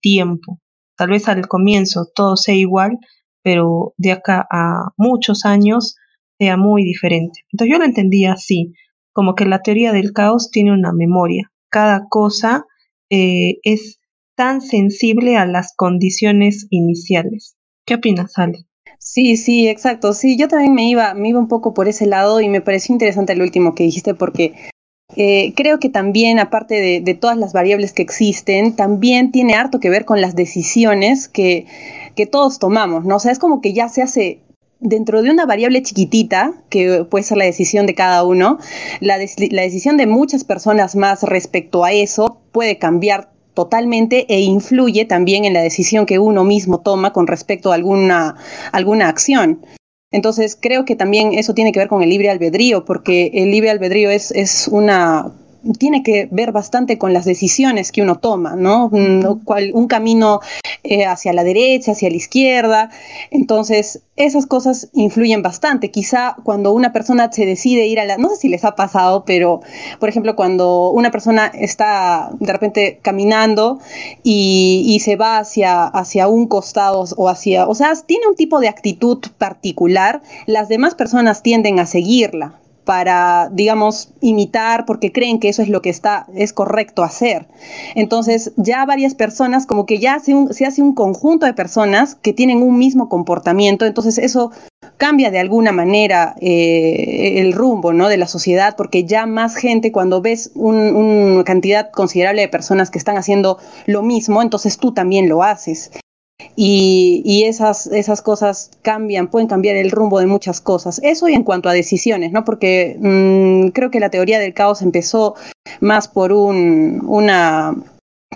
tiempo. 0.00 0.60
Tal 0.96 1.10
vez 1.10 1.28
al 1.28 1.46
comienzo 1.48 2.06
todo 2.14 2.36
sea 2.36 2.54
igual, 2.54 2.98
pero 3.42 3.94
de 3.96 4.12
acá 4.12 4.46
a 4.50 4.92
muchos 4.96 5.44
años 5.44 5.96
sea 6.38 6.56
muy 6.56 6.84
diferente. 6.84 7.40
Entonces 7.52 7.72
yo 7.72 7.78
lo 7.78 7.84
entendía 7.84 8.32
así, 8.32 8.74
como 9.12 9.34
que 9.34 9.44
la 9.44 9.62
teoría 9.62 9.92
del 9.92 10.12
caos 10.12 10.50
tiene 10.50 10.72
una 10.72 10.92
memoria. 10.92 11.50
Cada 11.70 12.06
cosa 12.08 12.64
eh, 13.10 13.58
es 13.62 14.00
tan 14.36 14.60
sensible 14.60 15.36
a 15.36 15.46
las 15.46 15.74
condiciones 15.76 16.66
iniciales. 16.70 17.56
¿Qué 17.84 17.94
opinas, 17.94 18.38
Ale? 18.38 18.67
Sí, 18.98 19.36
sí, 19.36 19.68
exacto. 19.68 20.12
Sí, 20.12 20.36
yo 20.36 20.48
también 20.48 20.74
me 20.74 20.88
iba, 20.88 21.14
me 21.14 21.28
iba 21.28 21.38
un 21.38 21.48
poco 21.48 21.72
por 21.74 21.88
ese 21.88 22.06
lado 22.06 22.40
y 22.40 22.48
me 22.48 22.60
pareció 22.60 22.92
interesante 22.92 23.32
el 23.32 23.42
último 23.42 23.74
que 23.74 23.84
dijiste 23.84 24.14
porque 24.14 24.54
eh, 25.16 25.54
creo 25.56 25.78
que 25.78 25.88
también, 25.88 26.38
aparte 26.38 26.74
de, 26.80 27.00
de, 27.00 27.14
todas 27.14 27.36
las 27.38 27.52
variables 27.52 27.92
que 27.92 28.02
existen, 28.02 28.76
también 28.76 29.32
tiene 29.32 29.54
harto 29.54 29.80
que 29.80 29.88
ver 29.88 30.04
con 30.04 30.20
las 30.20 30.34
decisiones 30.36 31.28
que, 31.28 31.66
que 32.14 32.26
todos 32.26 32.58
tomamos, 32.58 33.04
¿no? 33.04 33.16
O 33.16 33.20
sea, 33.20 33.32
es 33.32 33.38
como 33.38 33.60
que 33.62 33.72
ya 33.72 33.88
se 33.88 34.02
hace 34.02 34.40
dentro 34.80 35.22
de 35.22 35.30
una 35.30 35.46
variable 35.46 35.82
chiquitita, 35.82 36.52
que 36.68 37.04
puede 37.04 37.24
ser 37.24 37.38
la 37.38 37.44
decisión 37.44 37.86
de 37.86 37.94
cada 37.94 38.22
uno, 38.24 38.58
la, 39.00 39.16
la 39.16 39.62
decisión 39.62 39.96
de 39.96 40.06
muchas 40.06 40.44
personas 40.44 40.94
más 40.94 41.22
respecto 41.22 41.84
a 41.84 41.92
eso 41.92 42.40
puede 42.52 42.78
cambiar 42.78 43.30
totalmente 43.58 44.24
e 44.32 44.38
influye 44.42 45.04
también 45.04 45.44
en 45.44 45.52
la 45.52 45.60
decisión 45.60 46.06
que 46.06 46.20
uno 46.20 46.44
mismo 46.44 46.78
toma 46.80 47.12
con 47.12 47.26
respecto 47.26 47.72
a 47.72 47.74
alguna, 47.74 48.36
alguna 48.70 49.08
acción. 49.08 49.66
Entonces 50.12 50.56
creo 50.60 50.84
que 50.84 50.94
también 50.94 51.32
eso 51.32 51.54
tiene 51.54 51.72
que 51.72 51.80
ver 51.80 51.88
con 51.88 52.04
el 52.04 52.08
libre 52.08 52.30
albedrío, 52.30 52.84
porque 52.84 53.32
el 53.34 53.50
libre 53.50 53.70
albedrío 53.70 54.10
es, 54.10 54.30
es 54.30 54.68
una 54.68 55.32
tiene 55.78 56.02
que 56.02 56.28
ver 56.30 56.52
bastante 56.52 56.98
con 56.98 57.12
las 57.12 57.24
decisiones 57.24 57.92
que 57.92 58.02
uno 58.02 58.18
toma, 58.18 58.56
¿no? 58.56 58.86
Un, 58.86 59.42
un 59.72 59.86
camino 59.88 60.40
eh, 60.82 61.04
hacia 61.04 61.32
la 61.32 61.44
derecha, 61.44 61.92
hacia 61.92 62.10
la 62.10 62.16
izquierda. 62.16 62.90
Entonces, 63.30 64.02
esas 64.16 64.46
cosas 64.46 64.88
influyen 64.94 65.42
bastante. 65.42 65.90
Quizá 65.90 66.36
cuando 66.42 66.72
una 66.72 66.92
persona 66.92 67.30
se 67.32 67.46
decide 67.46 67.86
ir 67.86 68.00
a 68.00 68.04
la... 68.04 68.16
No 68.18 68.30
sé 68.30 68.36
si 68.36 68.48
les 68.48 68.64
ha 68.64 68.74
pasado, 68.74 69.24
pero, 69.24 69.60
por 70.00 70.08
ejemplo, 70.08 70.36
cuando 70.36 70.90
una 70.90 71.10
persona 71.10 71.46
está 71.46 72.30
de 72.40 72.52
repente 72.52 72.98
caminando 73.02 73.78
y, 74.22 74.84
y 74.86 75.00
se 75.00 75.16
va 75.16 75.38
hacia, 75.38 75.84
hacia 75.84 76.28
un 76.28 76.46
costado 76.46 77.04
o 77.16 77.28
hacia... 77.28 77.66
O 77.68 77.74
sea, 77.74 77.92
tiene 78.06 78.26
un 78.26 78.36
tipo 78.36 78.60
de 78.60 78.68
actitud 78.68 79.18
particular, 79.38 80.22
las 80.46 80.68
demás 80.68 80.94
personas 80.94 81.42
tienden 81.42 81.78
a 81.78 81.86
seguirla 81.86 82.58
para, 82.88 83.50
digamos, 83.52 84.14
imitar 84.22 84.86
porque 84.86 85.12
creen 85.12 85.40
que 85.40 85.50
eso 85.50 85.60
es 85.60 85.68
lo 85.68 85.82
que 85.82 85.90
está, 85.90 86.26
es 86.34 86.54
correcto 86.54 87.02
hacer. 87.02 87.46
Entonces, 87.94 88.52
ya 88.56 88.86
varias 88.86 89.14
personas, 89.14 89.66
como 89.66 89.84
que 89.84 89.98
ya 89.98 90.18
se, 90.20 90.32
hace 90.64 90.80
un 90.80 90.94
conjunto 90.94 91.44
de 91.44 91.52
personas 91.52 92.14
que 92.14 92.32
tienen 92.32 92.62
un 92.62 92.78
mismo 92.78 93.10
comportamiento, 93.10 93.84
entonces 93.84 94.16
eso 94.16 94.52
cambia 94.96 95.30
de 95.30 95.38
alguna 95.38 95.70
manera 95.70 96.34
eh, 96.40 97.34
el 97.36 97.52
rumbo 97.52 97.92
¿no? 97.92 98.08
de 98.08 98.16
la 98.16 98.26
sociedad, 98.26 98.74
porque 98.74 99.04
ya 99.04 99.26
más 99.26 99.54
gente, 99.54 99.92
cuando 99.92 100.22
ves 100.22 100.50
una 100.54 101.44
cantidad 101.44 101.90
considerable 101.90 102.40
de 102.40 102.48
personas 102.48 102.88
que 102.90 102.96
están 102.96 103.18
haciendo 103.18 103.58
lo 103.84 104.00
mismo, 104.02 104.40
entonces 104.40 104.78
tú 104.78 104.94
también 104.94 105.28
lo 105.28 105.42
haces. 105.42 105.90
Y, 106.60 107.44
esas, 107.44 107.86
esas 107.86 108.22
cosas 108.22 108.70
cambian, 108.82 109.28
pueden 109.28 109.48
cambiar 109.48 109.76
el 109.76 109.90
rumbo 109.90 110.18
de 110.18 110.26
muchas 110.26 110.60
cosas. 110.60 111.00
Eso 111.02 111.28
y 111.28 111.34
en 111.34 111.44
cuanto 111.44 111.68
a 111.68 111.72
decisiones, 111.72 112.32
¿no? 112.32 112.44
Porque 112.44 112.96
mmm, 113.00 113.68
creo 113.68 113.90
que 113.90 114.00
la 114.00 114.10
teoría 114.10 114.38
del 114.38 114.54
caos 114.54 114.82
empezó 114.82 115.34
más 115.80 116.08
por 116.08 116.32
un, 116.32 117.02
una 117.06 117.76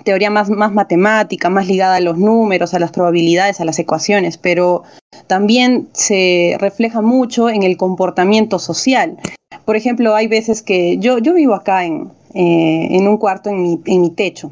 teoría 0.03 0.29
más, 0.29 0.49
más 0.49 0.73
matemática, 0.73 1.49
más 1.49 1.67
ligada 1.67 1.95
a 1.95 2.01
los 2.01 2.17
números, 2.17 2.73
a 2.73 2.79
las 2.79 2.91
probabilidades, 2.91 3.61
a 3.61 3.65
las 3.65 3.79
ecuaciones, 3.79 4.37
pero 4.37 4.83
también 5.27 5.89
se 5.93 6.57
refleja 6.59 7.01
mucho 7.01 7.49
en 7.49 7.63
el 7.63 7.77
comportamiento 7.77 8.59
social. 8.59 9.17
Por 9.65 9.75
ejemplo, 9.75 10.15
hay 10.15 10.27
veces 10.27 10.61
que 10.61 10.97
yo, 10.97 11.19
yo 11.19 11.33
vivo 11.33 11.53
acá 11.55 11.85
en, 11.85 12.09
eh, 12.33 12.87
en 12.91 13.07
un 13.07 13.17
cuarto 13.17 13.49
en 13.49 13.61
mi, 13.61 13.81
en 13.85 14.01
mi 14.01 14.09
techo 14.09 14.51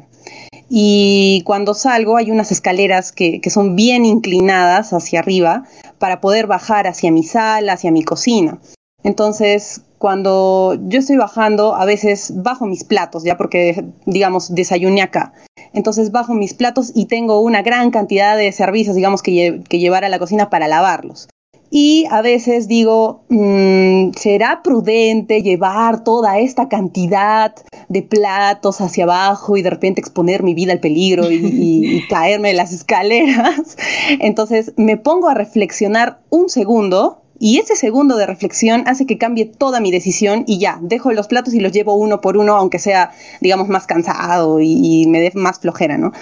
y 0.74 1.42
cuando 1.44 1.74
salgo 1.74 2.16
hay 2.16 2.30
unas 2.30 2.50
escaleras 2.50 3.12
que, 3.12 3.42
son 3.50 3.76
bien 3.76 4.06
inclinadas 4.06 4.94
hacia 4.94 5.20
arriba 5.20 5.64
para 5.98 6.22
poder 6.22 6.46
bajar 6.46 6.86
hacia 6.86 7.12
mi 7.12 7.24
sala, 7.24 7.74
hacia 7.74 7.90
mi 7.90 8.02
cocina. 8.02 8.58
Entonces, 9.04 9.82
cuando 9.98 10.78
yo 10.88 11.00
estoy 11.00 11.18
bajando, 11.18 11.74
a 11.74 11.84
veces 11.84 12.32
bajo 12.42 12.64
mis 12.64 12.84
platos, 12.84 13.22
ya 13.22 13.36
porque, 13.36 13.84
digamos, 14.06 14.54
desayuné 14.54 15.02
acá. 15.02 15.34
Entonces 15.74 16.10
bajo 16.10 16.32
mis 16.32 16.54
platos 16.54 16.90
y 16.94 17.04
tengo 17.04 17.40
una 17.40 17.60
gran 17.60 17.90
cantidad 17.90 18.34
de 18.34 18.50
servicios, 18.50 18.96
digamos, 18.96 19.22
que, 19.22 19.32
lle 19.32 19.62
que 19.68 19.78
llevar 19.78 20.06
a 20.06 20.08
la 20.08 20.18
cocina 20.18 20.48
para 20.48 20.68
lavarlos. 20.68 21.28
Y 21.74 22.04
a 22.10 22.20
veces 22.20 22.68
digo, 22.68 23.24
mmm, 23.30 24.10
¿será 24.14 24.62
prudente 24.62 25.40
llevar 25.40 26.04
toda 26.04 26.38
esta 26.38 26.68
cantidad 26.68 27.54
de 27.88 28.02
platos 28.02 28.82
hacia 28.82 29.04
abajo 29.04 29.56
y 29.56 29.62
de 29.62 29.70
repente 29.70 29.98
exponer 30.02 30.42
mi 30.42 30.52
vida 30.52 30.74
al 30.74 30.80
peligro 30.80 31.30
y, 31.30 31.36
y, 31.36 31.96
y 31.96 32.06
caerme 32.10 32.48
de 32.48 32.54
las 32.56 32.74
escaleras? 32.74 33.78
Entonces 34.20 34.74
me 34.76 34.98
pongo 34.98 35.30
a 35.30 35.34
reflexionar 35.34 36.20
un 36.28 36.50
segundo 36.50 37.22
y 37.38 37.58
ese 37.58 37.74
segundo 37.74 38.18
de 38.18 38.26
reflexión 38.26 38.84
hace 38.86 39.06
que 39.06 39.16
cambie 39.16 39.46
toda 39.46 39.80
mi 39.80 39.90
decisión 39.90 40.44
y 40.46 40.58
ya, 40.58 40.78
dejo 40.82 41.10
los 41.12 41.26
platos 41.26 41.54
y 41.54 41.60
los 41.60 41.72
llevo 41.72 41.94
uno 41.94 42.20
por 42.20 42.36
uno, 42.36 42.54
aunque 42.54 42.78
sea, 42.78 43.12
digamos, 43.40 43.68
más 43.68 43.86
cansado 43.86 44.60
y, 44.60 44.78
y 45.02 45.06
me 45.06 45.20
dé 45.20 45.32
más 45.34 45.58
flojera, 45.58 45.96
¿no? 45.96 46.12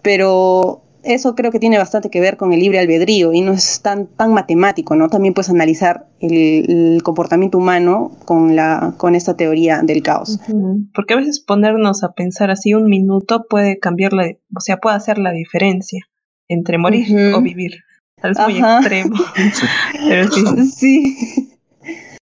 Pero 0.00 0.83
eso 1.04 1.34
creo 1.34 1.50
que 1.50 1.58
tiene 1.58 1.78
bastante 1.78 2.10
que 2.10 2.20
ver 2.20 2.36
con 2.36 2.52
el 2.52 2.60
libre 2.60 2.78
albedrío 2.78 3.32
y 3.32 3.40
no 3.40 3.52
es 3.52 3.80
tan, 3.80 4.06
tan 4.06 4.32
matemático, 4.32 4.96
¿no? 4.96 5.08
También 5.08 5.34
puedes 5.34 5.50
analizar 5.50 6.08
el, 6.20 6.70
el 6.96 7.02
comportamiento 7.02 7.58
humano 7.58 8.12
con, 8.24 8.56
la, 8.56 8.94
con 8.96 9.14
esta 9.14 9.36
teoría 9.36 9.82
del 9.82 10.02
caos. 10.02 10.38
Uh 10.48 10.52
-huh. 10.52 10.90
Porque 10.94 11.14
a 11.14 11.16
veces 11.18 11.40
ponernos 11.40 12.02
a 12.04 12.12
pensar 12.12 12.50
así 12.50 12.74
un 12.74 12.86
minuto 12.86 13.46
puede 13.48 13.78
cambiar 13.78 14.12
la, 14.12 14.24
o 14.56 14.60
sea, 14.60 14.78
puede 14.78 14.96
hacer 14.96 15.18
la 15.18 15.32
diferencia 15.32 16.00
entre 16.48 16.78
morir 16.78 17.06
uh 17.10 17.14
-huh. 17.14 17.38
o 17.38 17.42
vivir. 17.42 17.72
Es 18.22 18.38
muy 18.38 18.58
Ajá. 18.58 18.78
extremo. 18.78 19.16
Pero 20.08 20.30
sí. 20.30 20.70
sí. 20.70 21.50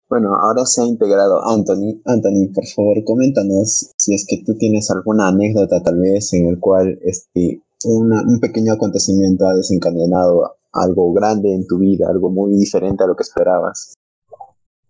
Bueno, 0.09 0.35
ahora 0.37 0.65
se 0.65 0.83
ha 0.83 0.87
integrado 0.87 1.47
Anthony. 1.47 2.01
Anthony, 2.07 2.51
por 2.55 2.67
favor, 2.67 3.05
coméntanos 3.05 3.93
si 3.97 4.15
es 4.15 4.25
que 4.27 4.43
tú 4.45 4.57
tienes 4.57 4.91
alguna 4.91 5.29
anécdota 5.29 5.83
tal 5.83 5.99
vez 6.01 6.33
en 6.33 6.49
el 6.49 6.59
cual 6.59 6.99
este, 7.03 7.61
un 7.85 8.41
pequeño 8.41 8.73
acontecimiento 8.73 9.47
ha 9.47 9.55
desencadenado 9.55 10.57
algo 10.73 11.13
grande 11.13 11.55
en 11.55 11.67
tu 11.67 11.79
vida, 11.79 12.09
algo 12.09 12.31
muy 12.31 12.53
diferente 12.53 13.05
a 13.05 13.07
lo 13.07 13.17
que 13.17 13.23
esperabas. 13.23 13.95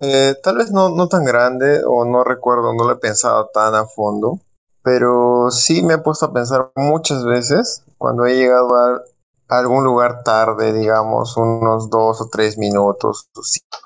Eh, 0.01 0.35
tal 0.43 0.59
vez 0.59 0.71
no, 0.71 0.91
no 0.91 1.09
tan 1.09 1.25
grande 1.25 1.83
o 1.85 2.05
no 2.05 2.23
recuerdo, 2.25 2.73
no 2.73 2.85
lo 2.85 2.93
he 2.93 2.97
pensado 2.97 3.49
tan 3.53 3.75
a 3.75 3.85
fondo, 3.85 4.41
pero 4.83 5.51
sí 5.51 5.83
me 5.83 5.95
he 5.95 5.99
puesto 5.99 6.27
a 6.27 6.33
pensar 6.33 6.71
muchas 6.77 7.25
veces 7.25 7.83
cuando 7.99 8.27
he 8.27 8.37
llegado 8.37 8.75
a 8.77 9.03
algún 9.49 9.83
lugar 9.83 10.23
tarde, 10.23 10.73
digamos, 10.73 11.37
unos 11.37 11.91
dos 11.91 12.21
o 12.21 12.29
tres 12.29 12.59
minutos, 12.59 13.29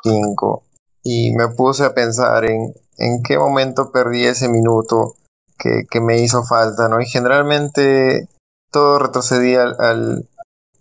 cinco, 0.02 0.64
y 1.02 1.32
me 1.35 1.49
puse 1.49 1.85
a 1.85 1.94
pensar 1.94 2.44
en, 2.44 2.75
en 2.99 3.23
qué 3.23 3.38
momento 3.38 3.90
perdí 3.90 4.25
ese 4.25 4.49
minuto 4.49 5.14
que, 5.59 5.87
que 5.90 6.00
me 6.00 6.21
hizo 6.21 6.42
falta, 6.42 6.88
¿no? 6.88 7.00
Y 7.00 7.06
generalmente 7.06 8.28
todo 8.72 8.98
retrocedía 8.98 9.62
al, 9.62 10.28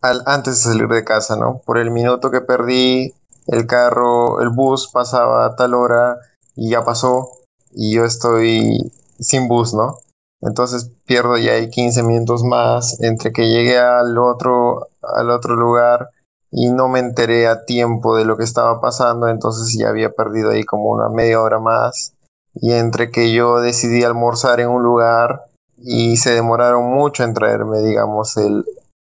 al, 0.02 0.24
antes 0.26 0.64
de 0.64 0.72
salir 0.72 0.88
de 0.88 1.04
casa, 1.04 1.36
¿no? 1.36 1.62
Por 1.66 1.78
el 1.78 1.92
minuto 1.92 2.32
que 2.32 2.42
perdí, 2.42 3.14
el 3.48 3.68
carro, 3.68 4.42
el 4.42 4.50
bus 4.50 4.90
pasaba 4.92 5.46
a 5.46 5.56
tal 5.56 5.76
hora 5.76 6.18
y 6.56 6.72
ya 6.72 6.84
pasó 6.84 7.30
y 7.72 7.94
yo 7.94 8.06
estoy 8.06 8.92
sin 9.20 9.48
bus, 9.48 9.74
¿no? 9.74 9.98
Entonces 10.42 10.90
pierdo 11.06 11.38
ya 11.38 11.54
ahí 11.54 11.70
15 11.70 12.02
minutos 12.04 12.44
más 12.44 13.00
entre 13.02 13.32
que 13.32 13.48
llegué 13.48 13.78
al 13.78 14.18
otro, 14.18 14.88
al 15.02 15.30
otro 15.30 15.56
lugar 15.56 16.10
y 16.50 16.70
no 16.72 16.88
me 16.88 17.00
enteré 17.00 17.48
a 17.48 17.66
tiempo 17.66 18.16
de 18.16 18.26
lo 18.26 18.38
que 18.38 18.44
estaba 18.44 18.82
pasando, 18.82 19.28
entonces 19.28 19.78
ya 19.78 19.90
había 19.90 20.12
perdido 20.12 20.50
ahí 20.50 20.64
como 20.64 20.90
una 20.90 21.10
media 21.10 21.42
hora 21.42 21.60
más. 21.60 22.14
Y 22.54 22.74
entre 22.74 23.12
que 23.12 23.32
yo 23.32 23.62
decidí 23.62 24.04
almorzar 24.04 24.60
en 24.60 24.70
un 24.70 24.84
lugar 24.84 25.46
y 25.84 26.18
se 26.18 26.32
demoraron 26.32 26.92
mucho 26.92 27.24
en 27.24 27.34
traerme, 27.34 27.82
digamos, 27.82 28.38
el, 28.38 28.66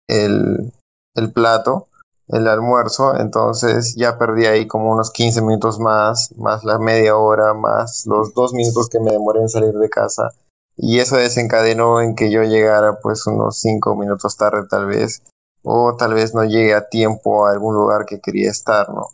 el, 0.08 0.72
el 1.14 1.32
plato, 1.32 1.88
el 2.28 2.46
almuerzo, 2.46 3.16
entonces 3.16 3.96
ya 3.96 4.16
perdí 4.18 4.46
ahí 4.46 4.66
como 4.66 4.92
unos 4.92 5.10
15 5.10 5.42
minutos 5.42 5.80
más, 5.80 6.32
más 6.36 6.64
la 6.64 6.78
media 6.78 7.16
hora, 7.16 7.54
más 7.54 8.04
los 8.06 8.34
dos 8.34 8.54
minutos 8.54 8.88
que 8.88 9.00
me 9.00 9.10
demoré 9.10 9.40
en 9.40 9.48
salir 9.48 9.72
de 9.74 9.88
casa. 9.88 10.30
Y 10.76 11.00
eso 11.00 11.16
desencadenó 11.16 12.00
en 12.00 12.14
que 12.14 12.30
yo 12.30 12.42
llegara 12.42 13.00
pues 13.00 13.26
unos 13.26 13.58
5 13.58 13.96
minutos 13.96 14.36
tarde 14.36 14.66
tal 14.68 14.86
vez, 14.86 15.22
o 15.62 15.96
tal 15.96 16.14
vez 16.14 16.34
no 16.34 16.44
llegue 16.44 16.74
a 16.74 16.88
tiempo 16.88 17.46
a 17.46 17.50
algún 17.50 17.74
lugar 17.74 18.06
que 18.06 18.20
quería 18.20 18.50
estar, 18.50 18.88
¿no? 18.88 19.08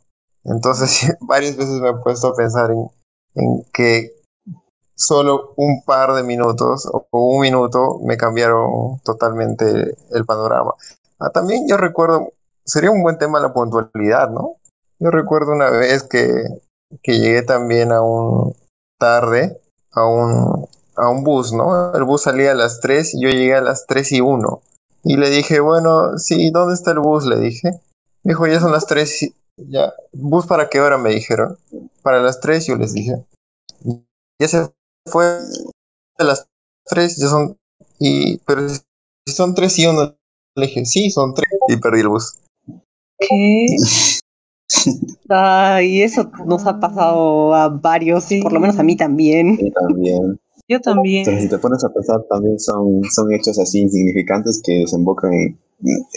Entonces 0.45 1.17
varias 1.21 1.57
veces 1.57 1.81
me 1.81 1.91
he 1.91 1.95
puesto 1.95 2.29
a 2.29 2.35
pensar 2.35 2.71
en, 2.71 2.91
en 3.35 3.65
que 3.73 4.16
solo 4.97 5.53
un 5.57 5.85
par 5.85 6.15
de 6.15 6.23
minutos 6.23 6.89
o 6.93 7.07
un 7.13 7.43
minuto 7.43 8.01
me 8.03 8.17
cambiaron 8.17 8.99
totalmente 9.05 9.95
el 10.11 10.25
panorama. 10.25 10.73
Ah, 11.19 11.31
también 11.31 11.69
yo 11.69 11.77
recuerdo, 11.77 12.33
sería 12.65 12.91
un 12.91 13.03
buen 13.03 13.19
tema 13.19 13.41
la 13.41 13.53
puntualidad, 13.53 14.31
¿no? 14.31 14.57
Yo 14.99 15.11
recuerdo 15.11 15.53
una 15.53 15.71
vez 15.71 16.03
que, 16.03 16.45
que 17.03 17.19
llegué 17.19 17.43
también 17.43 17.93
a 17.93 18.03
un 18.03 18.55
tarde, 18.99 19.61
a 19.93 20.07
un, 20.07 20.67
a 20.97 21.09
un 21.09 21.25
bus, 21.25 21.53
¿no? 21.53 21.95
El 21.95 22.05
bus 22.05 22.23
salía 22.23 22.53
a 22.53 22.55
las 22.55 22.81
3 22.81 23.15
y 23.15 23.23
yo 23.23 23.29
llegué 23.29 23.55
a 23.55 23.61
las 23.61 23.87
3 23.87 24.13
y 24.13 24.21
1. 24.21 24.63
Y 25.05 25.17
le 25.19 25.31
dije, 25.31 25.61
bueno, 25.61 26.19
sí, 26.19 26.51
¿dónde 26.51 26.75
está 26.75 26.93
el 26.93 27.01
bus? 27.01 27.27
Le 27.27 27.37
dije. 27.39 27.71
Me 28.25 28.33
dijo, 28.33 28.47
ya 28.47 28.61
son 28.61 28.73
las 28.73 28.87
3 28.87 29.23
y 29.23 29.35
ya. 29.57 29.93
¿Bus 30.13 30.47
para 30.47 30.69
qué 30.69 30.81
hora? 30.81 30.99
Me 30.99 31.11
dijeron. 31.11 31.59
Para 32.03 32.23
las 32.23 32.41
3 32.41 32.67
yo 32.67 32.77
les 32.77 32.93
dije. 32.93 33.25
Ya 34.41 34.49
se 34.49 34.69
fue 35.07 35.39
a 36.19 36.25
las 36.25 36.47
3, 36.87 37.17
ya 37.17 37.29
son... 37.29 37.57
Y, 37.99 38.39
pero 38.39 38.69
si 38.69 39.33
son 39.33 39.55
3 39.55 39.79
y 39.79 39.87
1, 39.87 40.17
le 40.57 40.67
dije, 40.67 40.85
sí, 40.87 41.11
son 41.11 41.35
tres. 41.35 41.49
Y 41.69 41.77
perdí 41.77 42.01
el 42.01 42.09
bus. 42.09 42.39
¿Qué? 43.19 43.67
Ay, 45.29 46.03
eso 46.03 46.31
nos 46.47 46.67
ha 46.67 46.81
pasado 46.81 47.55
a 47.55 47.69
varios, 47.69 48.27
por 48.43 48.53
lo 48.53 48.61
menos 48.61 48.79
a 48.79 48.83
mí 48.83 48.97
también. 48.97 49.59
También. 49.73 50.41
Yo 50.69 50.81
también. 50.81 51.25
Pero 51.25 51.41
si 51.41 51.49
te 51.49 51.59
pones 51.59 51.85
a 51.85 51.93
pensar, 51.93 52.19
también 52.29 52.59
son, 52.59 53.03
son 53.11 53.33
hechos 53.33 53.59
así 53.59 53.81
insignificantes 53.81 54.61
que 54.65 54.81
desembocan 54.81 55.33
en, 55.33 55.59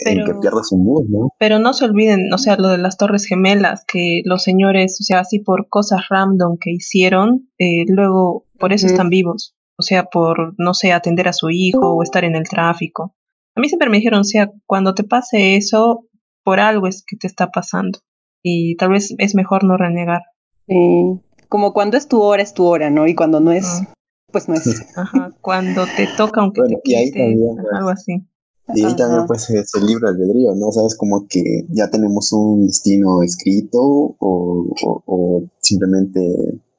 en 0.06 0.24
que 0.24 0.34
pierdas 0.34 0.72
un 0.72 0.84
bus, 0.84 1.08
¿no? 1.08 1.28
Pero 1.38 1.58
no 1.58 1.72
se 1.72 1.84
olviden, 1.84 2.32
o 2.32 2.38
sea, 2.38 2.56
lo 2.56 2.68
de 2.68 2.78
las 2.78 2.96
Torres 2.96 3.26
Gemelas, 3.26 3.84
que 3.86 4.22
los 4.24 4.42
señores, 4.42 4.98
o 5.00 5.04
sea, 5.04 5.20
así 5.20 5.38
por 5.38 5.68
cosas 5.68 6.08
random 6.08 6.56
que 6.58 6.72
hicieron, 6.72 7.48
eh, 7.58 7.84
luego 7.86 8.46
por 8.58 8.72
eso 8.72 8.86
están 8.86 9.08
vivos. 9.08 9.56
O 9.76 9.82
sea, 9.82 10.04
por, 10.04 10.54
no 10.58 10.74
sé, 10.74 10.92
atender 10.92 11.26
a 11.28 11.32
su 11.32 11.48
hijo 11.50 11.94
o 11.94 12.02
estar 12.02 12.24
en 12.24 12.36
el 12.36 12.48
tráfico. 12.48 13.14
A 13.54 13.60
mí 13.60 13.68
siempre 13.68 13.88
me 13.88 13.96
dijeron, 13.96 14.20
o 14.20 14.24
sea, 14.24 14.50
cuando 14.66 14.94
te 14.94 15.04
pase 15.04 15.56
eso, 15.56 16.06
por 16.44 16.60
algo 16.60 16.86
es 16.86 17.02
que 17.06 17.16
te 17.16 17.26
está 17.26 17.50
pasando. 17.50 17.98
Y 18.42 18.76
tal 18.76 18.90
vez 18.90 19.14
es 19.16 19.34
mejor 19.34 19.64
no 19.64 19.76
renegar. 19.76 20.22
Sí. 20.68 21.20
Como 21.48 21.72
cuando 21.72 21.96
es 21.96 22.08
tu 22.08 22.20
hora, 22.20 22.42
es 22.42 22.52
tu 22.52 22.64
hora, 22.66 22.90
¿no? 22.90 23.06
Y 23.06 23.14
cuando 23.14 23.40
no 23.40 23.52
es, 23.52 23.82
pues 24.30 24.48
no 24.48 24.54
es. 24.54 24.66
Ajá. 24.96 25.30
Cuando 25.40 25.84
te 25.96 26.08
toca, 26.16 26.40
aunque 26.40 26.62
te 26.62 26.80
quite, 26.82 27.36
algo 27.72 27.90
así. 27.90 28.24
Y 28.74 28.84
ahí 28.84 28.94
también 28.94 29.26
pues 29.26 29.50
es 29.50 29.74
el 29.74 29.86
libre 29.86 30.08
albedrío, 30.08 30.54
¿no? 30.54 30.70
Sabes 30.70 30.96
como 30.96 31.26
que 31.26 31.66
ya 31.70 31.90
tenemos 31.90 32.32
un 32.32 32.66
destino 32.66 33.22
escrito 33.22 33.80
o, 33.80 34.14
o, 34.20 35.02
o, 35.06 35.42
simplemente 35.60 36.20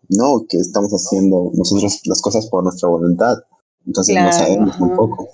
no, 0.10 0.46
que 0.48 0.58
estamos 0.58 0.92
haciendo 0.92 1.52
nosotros 1.54 2.02
las 2.06 2.22
cosas 2.22 2.48
por 2.48 2.64
nuestra 2.64 2.90
voluntad. 2.90 3.38
Entonces 3.86 4.16
no 4.16 4.32
sabemos 4.32 4.80
un 4.80 4.96
poco. 4.96 5.28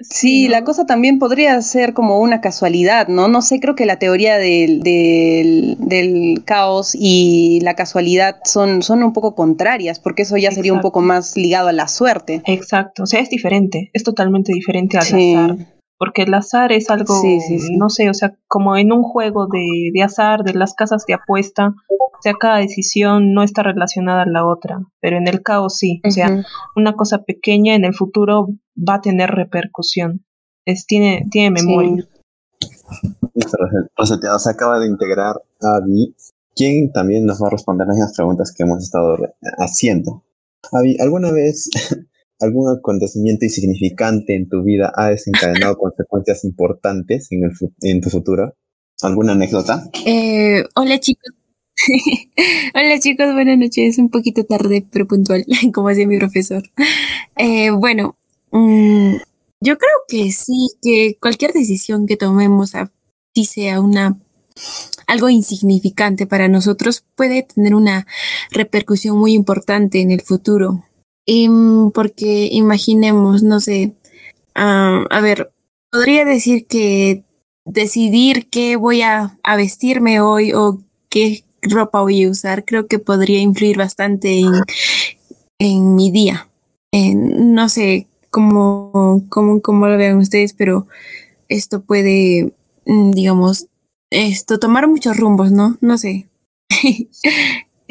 Sí, 0.00 0.48
la 0.48 0.64
cosa 0.64 0.86
también 0.86 1.18
podría 1.18 1.60
ser 1.60 1.92
como 1.92 2.20
una 2.20 2.40
casualidad, 2.40 3.08
¿no? 3.08 3.28
No 3.28 3.42
sé, 3.42 3.60
creo 3.60 3.74
que 3.74 3.84
la 3.84 3.98
teoría 3.98 4.38
del, 4.38 4.80
del, 4.82 5.76
del 5.78 6.42
caos 6.46 6.96
y 6.98 7.60
la 7.62 7.74
casualidad 7.74 8.38
son, 8.44 8.82
son 8.82 9.02
un 9.02 9.12
poco 9.12 9.34
contrarias, 9.34 10.00
porque 10.00 10.22
eso 10.22 10.38
ya 10.38 10.50
sería 10.50 10.72
un 10.72 10.80
poco 10.80 11.02
más 11.02 11.36
ligado 11.36 11.68
a 11.68 11.72
la 11.72 11.88
suerte. 11.88 12.42
Exacto, 12.46 13.02
o 13.02 13.06
sea, 13.06 13.20
es 13.20 13.28
diferente, 13.28 13.90
es 13.92 14.02
totalmente 14.02 14.52
diferente 14.52 14.96
al 14.96 15.02
azar. 15.02 15.56
Porque 16.02 16.22
el 16.22 16.34
azar 16.34 16.72
es 16.72 16.90
algo, 16.90 17.14
Sí, 17.14 17.40
sí, 17.40 17.60
sí. 17.60 17.76
no 17.76 17.88
sé, 17.88 18.10
o 18.10 18.14
sea, 18.14 18.36
como 18.48 18.76
en 18.76 18.90
un 18.90 19.04
juego 19.04 19.46
de, 19.46 19.92
de 19.94 20.02
azar, 20.02 20.42
de 20.42 20.52
las 20.52 20.74
casas 20.74 21.06
de 21.06 21.14
apuesta, 21.14 21.76
o 21.88 22.18
sea, 22.20 22.34
cada 22.34 22.58
decisión 22.58 23.34
no 23.34 23.44
está 23.44 23.62
relacionada 23.62 24.22
a 24.22 24.26
la 24.26 24.44
otra, 24.44 24.80
pero 25.00 25.16
en 25.16 25.28
el 25.28 25.44
caos 25.44 25.78
sí, 25.78 26.00
o 26.04 26.10
sea, 26.10 26.42
una 26.74 26.94
cosa 26.94 27.22
pequeña 27.22 27.76
en 27.76 27.84
el 27.84 27.94
futuro 27.94 28.48
va 28.76 28.94
a 28.94 29.00
tener 29.00 29.30
repercusión. 29.30 30.24
Es, 30.64 30.86
tiene, 30.86 31.28
tiene 31.30 31.52
memoria. 31.52 32.04
Roseteado 33.96 34.40
se 34.40 34.50
acaba 34.50 34.80
de 34.80 34.88
integrar 34.88 35.36
a 35.60 35.76
Avi, 35.76 36.16
quien 36.56 36.90
también 36.90 37.26
nos 37.26 37.40
va 37.40 37.46
a 37.46 37.50
responder 37.50 37.86
las 37.86 37.94
mismas 37.94 38.16
preguntas 38.16 38.52
que 38.52 38.64
hemos 38.64 38.82
estado 38.82 39.18
haciendo. 39.58 40.24
Avi, 40.72 40.96
¿alguna 40.98 41.30
vez 41.30 41.70
algún 42.42 42.76
acontecimiento 42.76 43.44
insignificante 43.44 44.34
en 44.34 44.48
tu 44.48 44.62
vida 44.62 44.92
ha 44.96 45.08
desencadenado 45.10 45.76
consecuencias 45.78 46.44
importantes 46.44 47.28
en, 47.30 47.44
el 47.44 47.52
en 47.82 48.00
tu 48.00 48.10
futuro? 48.10 48.54
¿Alguna 49.00 49.32
anécdota? 49.32 49.88
Eh, 50.04 50.64
hola 50.74 50.98
chicos. 50.98 51.32
hola 52.74 52.98
chicos, 53.00 53.32
buenas 53.32 53.58
noches. 53.58 53.98
Un 53.98 54.10
poquito 54.10 54.44
tarde, 54.44 54.84
pero 54.92 55.06
puntual, 55.06 55.44
como 55.72 55.88
decía 55.88 56.06
mi 56.06 56.18
profesor. 56.18 56.62
Eh, 57.36 57.70
bueno, 57.70 58.16
mm, 58.50 59.14
yo 59.60 59.78
creo 59.78 59.98
que 60.08 60.32
sí, 60.32 60.70
que 60.82 61.16
cualquier 61.20 61.52
decisión 61.52 62.06
que 62.06 62.16
tomemos, 62.16 62.74
así 62.74 63.44
sea 63.44 63.80
una 63.80 64.18
algo 65.06 65.28
insignificante 65.28 66.26
para 66.26 66.48
nosotros, 66.48 67.04
puede 67.16 67.42
tener 67.42 67.74
una 67.74 68.06
repercusión 68.50 69.18
muy 69.18 69.32
importante 69.32 70.00
en 70.00 70.10
el 70.10 70.22
futuro. 70.22 70.84
Em, 71.26 71.90
porque 71.92 72.48
imaginemos, 72.50 73.42
no 73.42 73.60
sé, 73.60 73.92
ah, 74.54 75.04
a 75.10 75.20
ver, 75.20 75.52
podría 75.90 76.24
decir 76.24 76.66
que 76.66 77.24
decidir 77.64 78.48
qué 78.50 78.76
voy 78.76 79.02
a, 79.02 79.38
a 79.42 79.56
vestirme 79.56 80.20
hoy 80.20 80.52
o 80.54 80.80
qué 81.10 81.44
ropa 81.62 82.02
voy 82.02 82.24
a 82.24 82.30
usar, 82.30 82.64
creo 82.64 82.86
que 82.88 82.98
podría 82.98 83.40
influir 83.40 83.78
bastante 83.78 84.40
en, 84.40 84.52
en 85.58 85.94
mi 85.94 86.10
día. 86.10 86.48
En- 86.92 87.54
no 87.54 87.68
sé 87.68 88.06
cómo, 88.30 89.24
cómo, 89.28 89.60
cómo 89.62 89.86
lo 89.88 89.96
vean 89.96 90.18
ustedes, 90.18 90.54
pero 90.54 90.86
esto 91.48 91.82
puede, 91.82 92.52
mm, 92.86 93.12
digamos, 93.12 93.66
esto 94.10 94.58
tomar 94.60 94.88
muchos 94.88 95.16
rumbos, 95.18 95.52
¿no? 95.52 95.78
No 95.80 95.98
sé. 95.98 96.28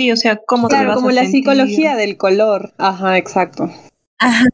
Sí, 0.01 0.11
o 0.11 0.15
sea, 0.17 0.37
¿cómo 0.47 0.67
te 0.67 0.73
Claro, 0.77 0.89
vas 0.89 0.95
como 0.97 1.09
a 1.09 1.13
la 1.13 1.21
sentir? 1.21 1.41
psicología 1.41 1.95
del 1.95 2.17
color. 2.17 2.73
Ajá, 2.79 3.17
exacto. 3.19 3.69
Ajá, 4.17 4.47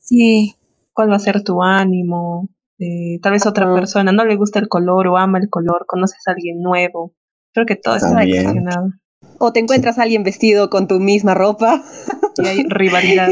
sí. 0.00 0.56
¿Cuál 0.92 1.10
va 1.12 1.16
a 1.16 1.20
ser 1.20 1.44
tu 1.44 1.62
ánimo? 1.62 2.48
Eh, 2.80 3.20
tal 3.22 3.30
vez 3.32 3.46
otra 3.46 3.72
persona 3.72 4.10
no 4.10 4.24
le 4.24 4.34
gusta 4.34 4.58
el 4.58 4.66
color 4.66 5.06
o 5.06 5.16
ama 5.18 5.38
el 5.38 5.48
color, 5.48 5.84
conoces 5.86 6.18
a 6.26 6.32
alguien 6.32 6.60
nuevo. 6.62 7.12
Creo 7.52 7.64
que 7.64 7.76
todo 7.76 7.94
está 7.94 8.18
relacionado. 8.18 8.90
O 9.38 9.52
te 9.52 9.60
encuentras 9.60 9.98
a 9.98 10.02
alguien 10.02 10.24
vestido 10.24 10.68
con 10.68 10.88
tu 10.88 10.98
misma 10.98 11.34
ropa. 11.34 11.82
Y 12.38 12.46
hay 12.46 12.64
rivalidad. 12.66 13.28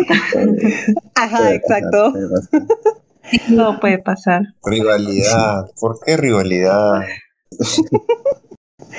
Ajá, 1.17 1.39
Puede 1.39 1.55
exacto. 1.57 2.13
pasar, 2.13 2.13
puede 2.13 2.29
pasar. 2.29 3.57
todo 3.57 3.81
puede 3.81 3.99
pasar. 3.99 4.43
Rivalidad. 4.65 5.71
¿Por 5.81 5.99
qué 6.05 6.17
rivalidad? 6.17 7.01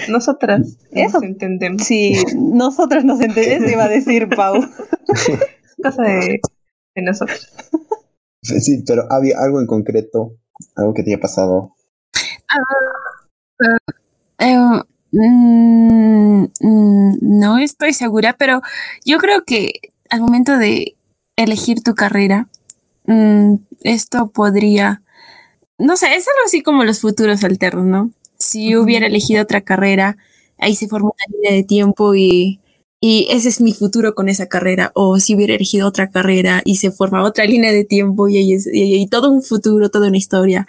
Nosotras 0.10 0.78
Eso. 0.92 1.20
nos 1.20 1.24
entendemos. 1.24 1.84
Sí, 1.84 2.16
nosotros 2.36 3.04
nos 3.04 3.22
entendemos, 3.22 3.72
iba 3.72 3.84
a 3.86 3.90
decir 3.90 4.30
Pau. 4.30 4.56
Cosa 5.84 6.04
de 6.04 6.42
de 6.96 7.02
nosotros. 7.02 7.48
Sí, 8.42 8.84
pero 8.86 9.04
había 9.12 9.40
algo 9.40 9.60
en 9.60 9.68
concreto, 9.68 10.38
algo 10.76 10.94
que 10.94 11.04
te 11.04 11.12
haya 11.12 11.22
pasado. 11.22 11.76
Uh, 14.40 14.82
uh, 15.12 16.48
no 17.22 17.58
estoy 17.60 17.94
segura, 17.94 18.36
pero 18.38 18.62
yo 19.06 19.20
creo 19.20 19.46
que 19.46 19.74
al 20.10 20.22
momento 20.22 20.58
de 20.58 20.96
elegir 21.36 21.84
tu 21.84 21.96
carrera, 21.96 22.48
mm, 23.06 23.56
esto 23.84 24.32
podría, 24.32 25.02
no 25.78 25.96
sé, 25.96 26.16
es 26.16 26.28
algo 26.28 26.46
así 26.46 26.62
como 26.62 26.84
los 26.84 27.00
futuros 27.00 27.44
alternos, 27.44 27.86
¿no? 27.86 28.12
Si 28.42 28.72
yo 28.72 28.82
hubiera 28.84 29.08
elegido 29.08 29.44
otra 29.44 29.62
carrera, 29.62 30.18
ahí 30.58 30.76
se 30.76 30.88
forma 30.88 31.10
una 31.12 31.38
línea 31.38 31.54
de 31.54 31.64
tiempo 31.64 32.16
y 32.16 32.60
y 33.04 33.28
ese 33.32 33.50
es 33.50 33.62
mi 33.62 33.74
futuro 33.74 34.14
con 34.14 34.30
esa 34.30 34.46
carrera, 34.48 34.92
o 34.94 35.20
si 35.20 35.34
hubiera 35.36 35.56
elegido 35.56 35.88
otra 35.88 36.12
carrera 36.12 36.62
y 36.66 36.76
se 36.76 36.92
forma 36.92 37.24
otra 37.24 37.46
línea 37.46 37.72
de 37.72 37.84
tiempo 37.84 38.30
y 38.30 38.38
y 38.74 39.08
todo 39.08 39.32
un 39.32 39.42
futuro, 39.42 39.90
toda 39.90 40.08
una 40.10 40.18
historia 40.18 40.68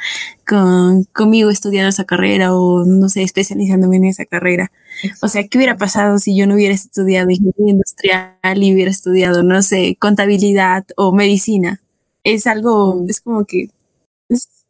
con, 0.48 1.04
conmigo 1.12 1.50
estudiando 1.50 1.90
esa 1.90 2.04
carrera 2.04 2.54
o 2.56 2.86
no 2.86 3.08
sé, 3.10 3.22
especializándome 3.22 3.96
en 3.98 4.04
esa 4.06 4.24
carrera. 4.24 4.72
O 5.20 5.28
sea, 5.28 5.46
¿qué 5.46 5.58
hubiera 5.58 5.76
pasado 5.76 6.18
si 6.18 6.34
yo 6.36 6.46
no 6.46 6.54
hubiera 6.54 6.74
estudiado 6.74 7.30
ingeniería 7.30 7.70
industrial 7.72 8.62
y 8.62 8.72
hubiera 8.72 8.90
estudiado, 8.90 9.42
no 9.42 9.62
sé, 9.62 9.96
contabilidad 10.00 10.84
o 10.96 11.12
medicina? 11.12 11.82
Es 12.24 12.46
algo, 12.46 13.04
es 13.08 13.20
como 13.20 13.44
que 13.44 13.68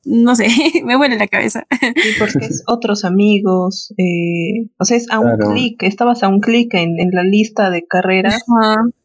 no 0.04 0.34
sé, 0.34 0.46
me 0.84 0.96
vuelve 0.96 1.16
la 1.18 1.28
cabeza. 1.28 1.66
Sí, 1.80 2.10
porque 2.18 2.46
es 2.46 2.64
otros 2.66 3.04
amigos, 3.04 3.92
eh, 3.98 4.70
o 4.78 4.84
sea, 4.84 4.96
es 4.96 5.10
a 5.10 5.20
un 5.20 5.38
clic, 5.38 5.82
estabas 5.82 6.22
a 6.22 6.28
un 6.28 6.40
clic 6.40 6.74
en, 6.74 6.98
en, 7.00 7.10
la 7.12 7.22
lista 7.22 7.70
de 7.70 7.86
carreras 7.86 8.42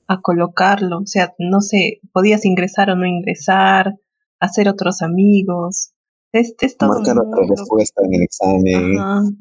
a 0.07 0.21
colocarlo, 0.21 0.99
o 0.99 1.05
sea, 1.05 1.33
no 1.37 1.61
sé, 1.61 1.99
podías 2.13 2.45
ingresar 2.45 2.89
o 2.89 2.95
no 2.95 3.05
ingresar, 3.05 3.95
hacer 4.39 4.69
otros 4.69 5.01
amigos. 5.01 5.91
Es, 6.31 6.55
es 6.59 6.77
todo 6.77 6.89
Marcar 6.89 7.17
otra 7.19 7.45
respuesta 7.49 8.01
en 8.05 8.13
el 8.13 8.21
examen. 8.23 9.37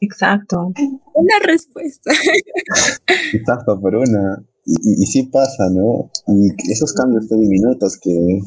Exacto. 0.00 0.72
Una 1.14 1.38
respuesta. 1.44 2.10
Exacto, 3.32 3.80
por 3.80 3.94
una. 3.96 4.42
Y, 4.64 5.02
y, 5.02 5.06
sí 5.06 5.24
pasa, 5.24 5.68
¿no? 5.70 6.10
Y 6.26 6.72
esos 6.72 6.92
cambios 6.92 7.28
de 7.28 7.36
diminutos 7.38 7.98
que 7.98 8.40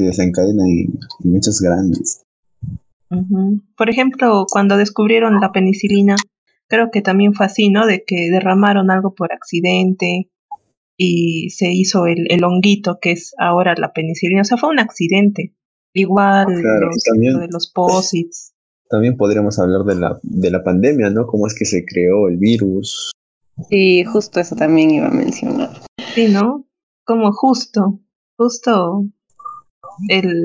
que 0.00 0.06
desencadenan 0.06 0.66
en, 0.66 1.36
hechos 1.36 1.60
grandes. 1.60 2.22
Por 3.76 3.90
ejemplo, 3.90 4.46
cuando 4.50 4.76
descubrieron 4.76 5.40
la 5.40 5.52
penicilina, 5.52 6.16
creo 6.68 6.90
que 6.90 7.02
también 7.02 7.34
fue 7.34 7.46
así, 7.46 7.68
¿no? 7.68 7.86
De 7.86 8.04
que 8.06 8.30
derramaron 8.30 8.90
algo 8.90 9.14
por 9.14 9.32
accidente 9.32 10.30
y 10.96 11.50
se 11.50 11.72
hizo 11.72 12.06
el, 12.06 12.26
el 12.30 12.44
honguito 12.44 12.98
que 13.00 13.12
es 13.12 13.34
ahora 13.38 13.74
la 13.76 13.92
penicilina. 13.92 14.42
O 14.42 14.44
sea, 14.44 14.58
fue 14.58 14.70
un 14.70 14.78
accidente. 14.78 15.54
Igual 15.92 16.46
de 16.46 17.48
los 17.50 17.72
posits. 17.74 18.52
También 18.88 19.16
podríamos 19.16 19.58
hablar 19.58 19.84
de 19.84 19.96
la, 19.96 20.18
de 20.22 20.50
la 20.50 20.62
pandemia, 20.62 21.10
¿no? 21.10 21.26
Cómo 21.26 21.46
es 21.46 21.54
que 21.54 21.64
se 21.64 21.84
creó 21.84 22.28
el 22.28 22.38
virus. 22.38 23.12
Sí, 23.68 24.04
justo 24.04 24.40
eso 24.40 24.54
también 24.54 24.90
iba 24.90 25.08
a 25.08 25.12
mencionar. 25.12 25.70
Sí, 26.14 26.28
¿no? 26.28 26.66
Como 27.04 27.32
justo, 27.32 28.00
justo 28.36 29.04
el, 30.08 30.44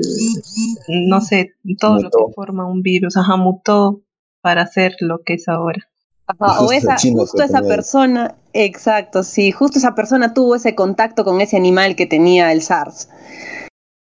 no 0.88 1.20
sé, 1.20 1.54
todo 1.78 2.00
lo 2.00 2.10
que 2.10 2.32
forma 2.34 2.66
un 2.66 2.82
virus, 2.82 3.16
ajá, 3.16 3.36
mutó 3.36 4.02
para 4.40 4.62
hacer 4.62 4.94
lo 5.00 5.22
que 5.24 5.34
es 5.34 5.48
ahora. 5.48 5.88
Ajá, 6.26 6.60
o 6.62 6.72
esa, 6.72 6.96
justo 6.96 7.42
esa 7.42 7.62
persona, 7.62 8.34
exacto, 8.52 9.22
sí, 9.22 9.52
justo 9.52 9.78
esa 9.78 9.94
persona 9.94 10.34
tuvo 10.34 10.56
ese 10.56 10.74
contacto 10.74 11.24
con 11.24 11.40
ese 11.40 11.56
animal 11.56 11.94
que 11.94 12.06
tenía 12.06 12.52
el 12.52 12.62
SARS. 12.62 13.08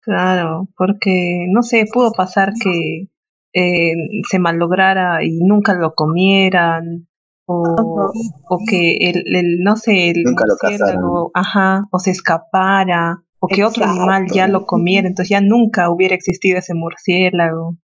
Claro, 0.01 0.69
porque, 0.77 1.47
no 1.51 1.63
sé, 1.63 1.85
pudo 1.93 2.13
pasar 2.13 2.53
que 2.63 3.09
eh, 3.53 3.95
se 4.29 4.39
malograra 4.39 5.25
y 5.25 5.41
nunca 5.41 5.75
lo 5.75 5.95
comieran, 5.95 7.09
o, 7.47 8.13
o 8.49 8.59
que 8.69 8.97
el, 8.97 9.23
el, 9.35 9.61
no 9.61 9.77
sé, 9.77 10.11
el 10.11 10.25
murciélago, 10.25 11.31
ajá, 11.33 11.85
o 11.91 11.99
se 11.99 12.11
escapara, 12.11 13.23
o 13.39 13.49
que 13.49 13.65
otro 13.65 13.85
animal 13.85 14.27
ya 14.33 14.49
lo 14.49 14.67
comiera, 14.67 15.09
entonces 15.09 15.31
ya 15.31 15.41
nunca 15.41 15.91
hubiera 15.91 16.15
existido 16.15 16.59
ese 16.59 16.75
murciélago. 16.75 17.77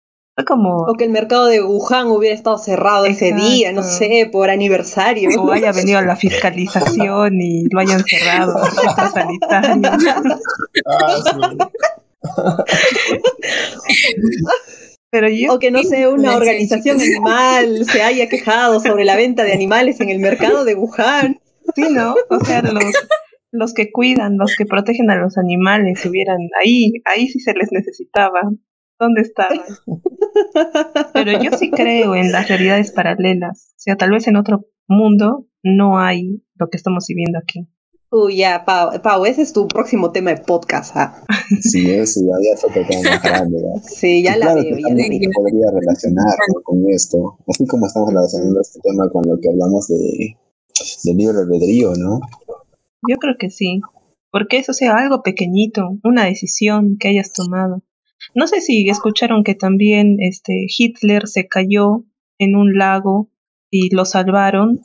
Como... 0.47 0.85
O 0.85 0.95
que 0.95 1.05
el 1.05 1.11
mercado 1.11 1.47
de 1.47 1.63
Wuhan 1.63 2.07
hubiera 2.07 2.35
estado 2.35 2.57
cerrado 2.57 3.05
ese 3.05 3.33
día, 3.33 3.73
no 3.73 3.83
sé, 3.83 4.29
por 4.33 4.49
aniversario. 4.49 5.29
O 5.39 5.53
haya 5.53 5.73
venido 5.73 5.99
a 5.99 6.03
la 6.03 6.17
fiscalización 6.17 7.35
y 7.41 7.65
lo 7.71 7.81
hayan 7.81 8.03
cerrado, 8.05 8.57
Pero 15.11 15.29
yo, 15.29 15.55
o 15.55 15.59
que 15.59 15.71
no 15.71 15.83
sé, 15.83 16.09
una 16.09 16.37
organización 16.37 17.01
animal 17.01 17.85
se 17.85 18.03
haya 18.03 18.29
quejado 18.29 18.81
sobre 18.81 19.05
la 19.05 19.17
venta 19.17 19.45
de 19.45 19.53
animales 19.53 20.01
en 20.01 20.09
el 20.09 20.21
mercado 20.21 20.65
de 20.65 20.75
Wuhan. 20.75 21.41
Sí, 21.75 21.83
¿no? 21.91 22.15
O 22.29 22.45
sea, 22.45 22.63
los, 22.63 22.85
los 23.53 23.75
que 23.75 23.91
cuidan, 23.93 24.37
los 24.39 24.57
que 24.57 24.67
protegen 24.67 25.11
a 25.11 25.17
los 25.17 25.39
animales, 25.39 26.05
hubieran 26.07 26.39
ahí, 26.63 26.93
ahí 27.05 27.29
sí 27.29 27.41
se 27.41 27.55
les 27.55 27.71
necesitaba. 27.73 28.41
¿Dónde 28.99 29.23
estaban? 29.23 29.61
Pero 31.15 31.43
yo 31.43 31.57
sí 31.57 31.71
creo 31.71 32.15
en 32.15 32.33
las 32.33 32.49
realidades 32.49 32.93
paralelas. 32.93 33.71
O 33.71 33.79
sea, 33.79 33.97
tal 33.97 34.11
vez 34.11 34.29
en 34.29 34.37
otro 34.37 34.67
mundo 34.89 35.47
no 35.63 35.99
hay 35.99 36.43
lo 36.57 36.69
que 36.69 36.77
estamos 36.77 37.07
viviendo 37.09 37.39
aquí. 37.39 37.67
Uy, 38.13 38.39
ya, 38.39 38.65
Pau, 38.65 39.01
Pau, 39.03 39.25
ese 39.25 39.43
es 39.43 39.53
tu 39.53 39.69
próximo 39.69 40.11
tema 40.11 40.35
de 40.35 40.43
podcast, 40.43 40.97
¿ah? 40.97 41.25
Sí, 41.61 42.05
sí, 42.07 42.27
ya, 42.27 42.35
ya 42.43 42.67
otro 42.67 42.83
tema 42.87 43.09
más 43.09 43.23
grande, 43.23 43.59
Sí, 43.85 44.23
ya 44.23 44.37
la 44.37 44.53
veo, 44.53 44.65
ya 44.65 44.89
la 44.89 44.95
veo. 44.97 45.31
podría 45.33 45.71
relacionar 45.73 46.37
con 46.65 46.91
esto, 46.91 47.39
así 47.47 47.67
como 47.67 47.87
estamos 47.87 48.09
relacionando 48.13 48.61
este 48.61 48.81
tema 48.81 49.09
con 49.11 49.29
lo 49.29 49.39
que 49.41 49.49
hablamos 49.49 49.87
de, 49.87 50.37
de 51.05 51.15
libre 51.15 51.39
albedrío, 51.39 51.93
¿no? 51.95 52.19
Yo 53.09 53.17
creo 53.17 53.37
que 53.39 53.51
sí, 53.51 53.81
porque 54.31 54.59
eso 54.59 54.73
sea 54.73 54.97
algo 54.97 55.23
pequeñito, 55.23 55.99
una 56.05 56.25
decisión 56.25 56.97
que 56.99 57.09
hayas 57.09 57.33
tomado. 57.33 57.83
No 58.35 58.47
sé 58.47 58.61
si 58.61 58.89
escucharon 58.89 59.43
que 59.45 59.55
también 59.55 60.17
este 60.21 60.67
Hitler 60.69 61.27
se 61.27 61.49
cayó 61.49 62.05
en 62.39 62.57
un 62.57 62.77
lago 62.77 63.31
y 63.71 63.95
lo 63.95 64.05
salvaron. 64.05 64.81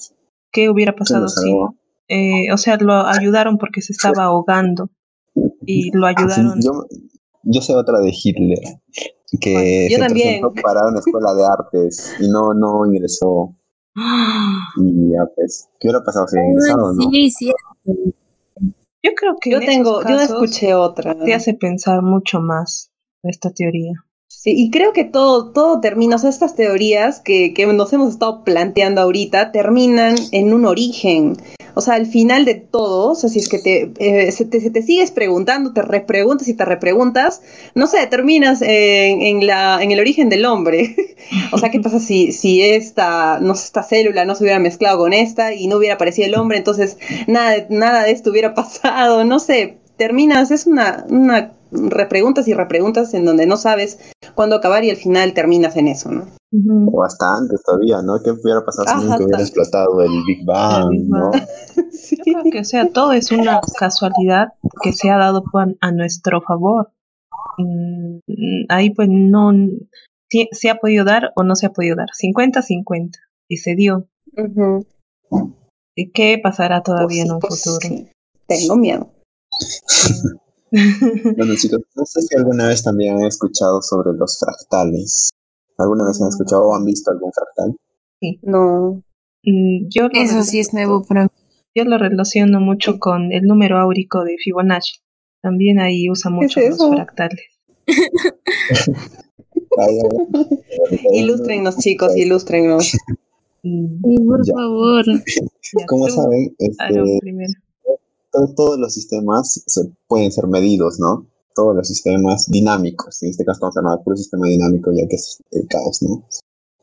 ¿Qué 0.51 0.69
hubiera 0.69 0.95
pasado 0.95 1.27
si? 1.27 1.51
Eh, 2.07 2.51
o 2.53 2.57
sea, 2.57 2.77
lo 2.77 3.05
ayudaron 3.05 3.57
porque 3.57 3.81
se 3.81 3.91
estaba 3.91 4.25
ahogando 4.25 4.89
y 5.65 5.91
lo 5.95 6.07
ayudaron. 6.07 6.61
Yo, 6.61 6.85
yo 7.43 7.61
sé 7.61 7.75
otra 7.75 7.99
de 7.99 8.13
Hitler 8.13 8.59
que 9.39 9.87
yo 9.89 9.97
se 9.97 10.03
también. 10.03 10.41
presentó 10.41 10.53
para 10.61 10.87
una 10.87 10.99
escuela 10.99 11.33
de 11.33 11.43
artes 11.45 12.15
y 12.19 12.27
no 12.29 12.53
no 12.53 12.85
ingresó. 12.85 13.55
Y 13.95 15.11
ya 15.11 15.25
pues, 15.35 15.69
¿qué 15.79 15.87
hubiera 15.87 16.03
pasado 16.03 16.27
si 16.27 16.37
ingresado, 16.37 16.93
no? 16.93 17.09
Sí, 17.09 17.31
sí, 17.31 17.51
yo 19.05 19.11
creo 19.15 19.35
que 19.39 19.51
yo 19.51 19.59
tengo, 19.59 20.01
yo 20.01 20.19
escuché 20.19 20.73
otra. 20.73 21.15
Te 21.15 21.35
hace 21.35 21.53
pensar 21.53 22.01
mucho 22.01 22.39
más 22.39 22.91
esta 23.21 23.51
teoría. 23.51 23.93
Sí, 24.27 24.53
y 24.55 24.71
creo 24.71 24.93
que 24.93 25.03
todo, 25.03 25.51
todo 25.51 25.79
termina, 25.79 26.15
o 26.15 26.19
sea, 26.19 26.31
estas 26.31 26.55
teorías 26.55 27.19
que, 27.19 27.53
que 27.53 27.67
nos 27.67 27.93
hemos 27.93 28.09
estado 28.09 28.43
planteando 28.43 29.01
ahorita 29.01 29.51
terminan 29.51 30.15
en 30.31 30.53
un 30.53 30.65
origen. 30.65 31.37
O 31.75 31.81
sea, 31.81 31.95
al 31.95 32.05
final 32.05 32.45
de 32.45 32.55
todo, 32.55 33.11
o 33.11 33.15
sea, 33.15 33.29
si 33.29 33.39
es 33.39 33.49
que 33.49 33.59
te, 33.59 33.91
eh, 33.99 34.31
se, 34.31 34.45
te, 34.45 34.69
te, 34.69 34.81
sigues 34.81 35.11
preguntando, 35.11 35.73
te 35.73 35.81
repreguntas 35.81 36.47
y 36.47 36.53
te 36.53 36.65
repreguntas, 36.65 37.41
no 37.75 37.85
sé, 37.85 38.07
terminas 38.07 38.61
en, 38.61 39.21
en, 39.21 39.45
la, 39.45 39.83
en 39.83 39.91
el 39.91 39.99
origen 39.99 40.29
del 40.29 40.45
hombre. 40.45 40.95
o 41.51 41.57
sea, 41.57 41.69
¿qué 41.69 41.79
pasa 41.79 41.99
si, 41.99 42.31
si 42.31 42.61
esta, 42.61 43.39
no 43.41 43.55
sé, 43.55 43.65
esta 43.65 43.83
célula 43.83 44.25
no 44.25 44.35
se 44.35 44.43
hubiera 44.43 44.59
mezclado 44.59 44.99
con 44.99 45.13
esta 45.13 45.53
y 45.53 45.67
no 45.67 45.77
hubiera 45.77 45.95
aparecido 45.95 46.27
el 46.27 46.35
hombre? 46.35 46.57
Entonces, 46.57 46.97
nada, 47.27 47.65
nada 47.69 48.03
de 48.03 48.11
esto 48.11 48.31
hubiera 48.31 48.53
pasado, 48.55 49.25
no 49.25 49.39
sé, 49.39 49.77
terminas, 49.97 50.51
es 50.51 50.65
una, 50.65 51.05
una 51.09 51.51
repreguntas 51.71 52.47
y 52.47 52.53
repreguntas 52.53 53.13
en 53.13 53.25
donde 53.25 53.45
no 53.45 53.57
sabes 53.57 53.99
cuándo 54.33 54.55
acabar 54.55 54.83
y 54.83 54.89
al 54.89 54.97
final 54.97 55.33
terminas 55.33 55.75
en 55.75 55.87
eso, 55.87 56.11
¿no? 56.11 56.27
O 56.91 57.03
hasta 57.03 57.35
antes 57.35 57.61
todavía, 57.63 58.01
¿no? 58.01 58.21
¿Qué 58.23 58.31
hubiera 58.31 58.63
pasado 58.63 58.87
si 58.87 59.05
nunca 59.05 59.23
hubiera 59.23 59.41
explotado 59.41 60.01
el 60.01 60.23
Big 60.25 60.45
Bang, 60.45 60.91
¿no? 61.07 61.31
sí. 61.91 62.17
Yo 62.25 62.33
creo 62.33 62.51
que, 62.51 62.59
o 62.59 62.63
sea, 62.65 62.89
todo 62.91 63.13
es 63.13 63.31
una 63.31 63.59
casualidad 63.77 64.53
que 64.81 64.93
se 64.93 65.09
ha 65.09 65.17
dado 65.17 65.43
a 65.81 65.91
nuestro 65.91 66.41
favor. 66.41 66.91
Mm, 67.57 68.19
ahí 68.69 68.89
pues 68.91 69.09
no, 69.09 69.51
si, 70.29 70.47
se 70.51 70.69
ha 70.69 70.75
podido 70.75 71.05
dar 71.05 71.31
o 71.35 71.43
no 71.43 71.55
se 71.55 71.67
ha 71.67 71.73
podido 71.73 71.95
dar. 71.95 72.09
50-50. 72.09 73.11
Y 73.47 73.57
se 73.57 73.75
dio. 73.75 74.07
¿Y 75.95 76.11
qué 76.11 76.39
pasará 76.41 76.81
todavía 76.81 77.23
en 77.23 77.31
un 77.31 77.41
futuro? 77.41 78.05
Tengo 78.47 78.75
miedo. 78.75 79.11
bueno 80.71 81.55
chicos, 81.55 81.81
no 81.95 82.05
sé 82.05 82.21
si 82.21 82.35
alguna 82.35 82.67
vez 82.67 82.83
también 82.83 83.17
han 83.17 83.25
escuchado 83.25 83.81
sobre 83.81 84.13
los 84.13 84.39
fractales. 84.39 85.29
¿Alguna 85.77 86.05
vez 86.05 86.21
han 86.21 86.29
escuchado 86.29 86.67
o 86.67 86.75
han 86.75 86.85
visto 86.85 87.11
algún 87.11 87.31
fractal? 87.31 87.75
Sí. 88.19 88.39
No. 88.43 89.03
Mm, 89.43 89.87
yo 89.89 90.07
Eso 90.13 90.43
sí 90.43 90.59
es 90.59 90.73
nuevo 90.73 91.03
para 91.05 91.23
mí. 91.23 91.29
Yo 91.75 91.83
lo 91.83 91.97
relaciono 91.97 92.61
mucho 92.61 92.99
con 92.99 93.33
el 93.33 93.43
número 93.43 93.77
áurico 93.77 94.23
de 94.23 94.37
Fibonacci. 94.37 94.99
También 95.41 95.79
ahí 95.79 96.09
usa 96.09 96.31
mucho 96.31 96.61
los 96.61 96.77
fractales. 96.77 97.41
ilústrenos, 101.13 101.77
chicos, 101.77 102.15
ilústrenos. 102.15 102.95
Sí, 103.61 104.15
por 104.25 104.45
favor. 104.45 105.05
Como 105.87 106.07
saben, 106.09 106.55
este, 106.57 107.03
todos 108.55 108.79
los 108.79 108.93
sistemas 108.93 109.63
se 109.65 109.89
pueden 110.07 110.31
ser 110.31 110.47
medidos, 110.47 110.99
¿no? 110.99 111.27
Todos 111.55 111.75
los 111.75 111.87
sistemas 111.87 112.47
dinámicos, 112.47 113.23
en 113.23 113.29
este 113.29 113.45
caso 113.45 113.55
estamos 113.55 113.77
hablando 113.77 113.97
de 113.97 114.03
puro 114.03 114.17
sistema 114.17 114.47
dinámico, 114.47 114.91
ya 114.93 115.07
que 115.07 115.15
es 115.15 115.41
el 115.51 115.65
caos, 115.67 116.01
¿no? 116.01 116.27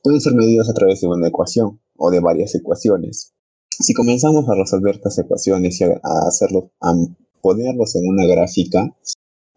Pueden 0.02 0.20
ser 0.20 0.34
medidos 0.34 0.70
a 0.70 0.72
través 0.72 1.02
de 1.02 1.08
una 1.08 1.28
ecuación 1.28 1.78
o 1.98 2.10
de 2.10 2.20
varias 2.20 2.54
ecuaciones. 2.54 3.34
Si 3.68 3.92
comenzamos 3.92 4.48
a 4.48 4.54
resolver 4.54 4.96
estas 4.96 5.18
ecuaciones 5.18 5.80
y 5.80 5.84
a, 5.84 6.00
hacerlo, 6.26 6.70
a 6.80 6.94
ponerlos 7.42 7.94
en 7.96 8.08
una 8.08 8.24
gráfica, 8.24 8.96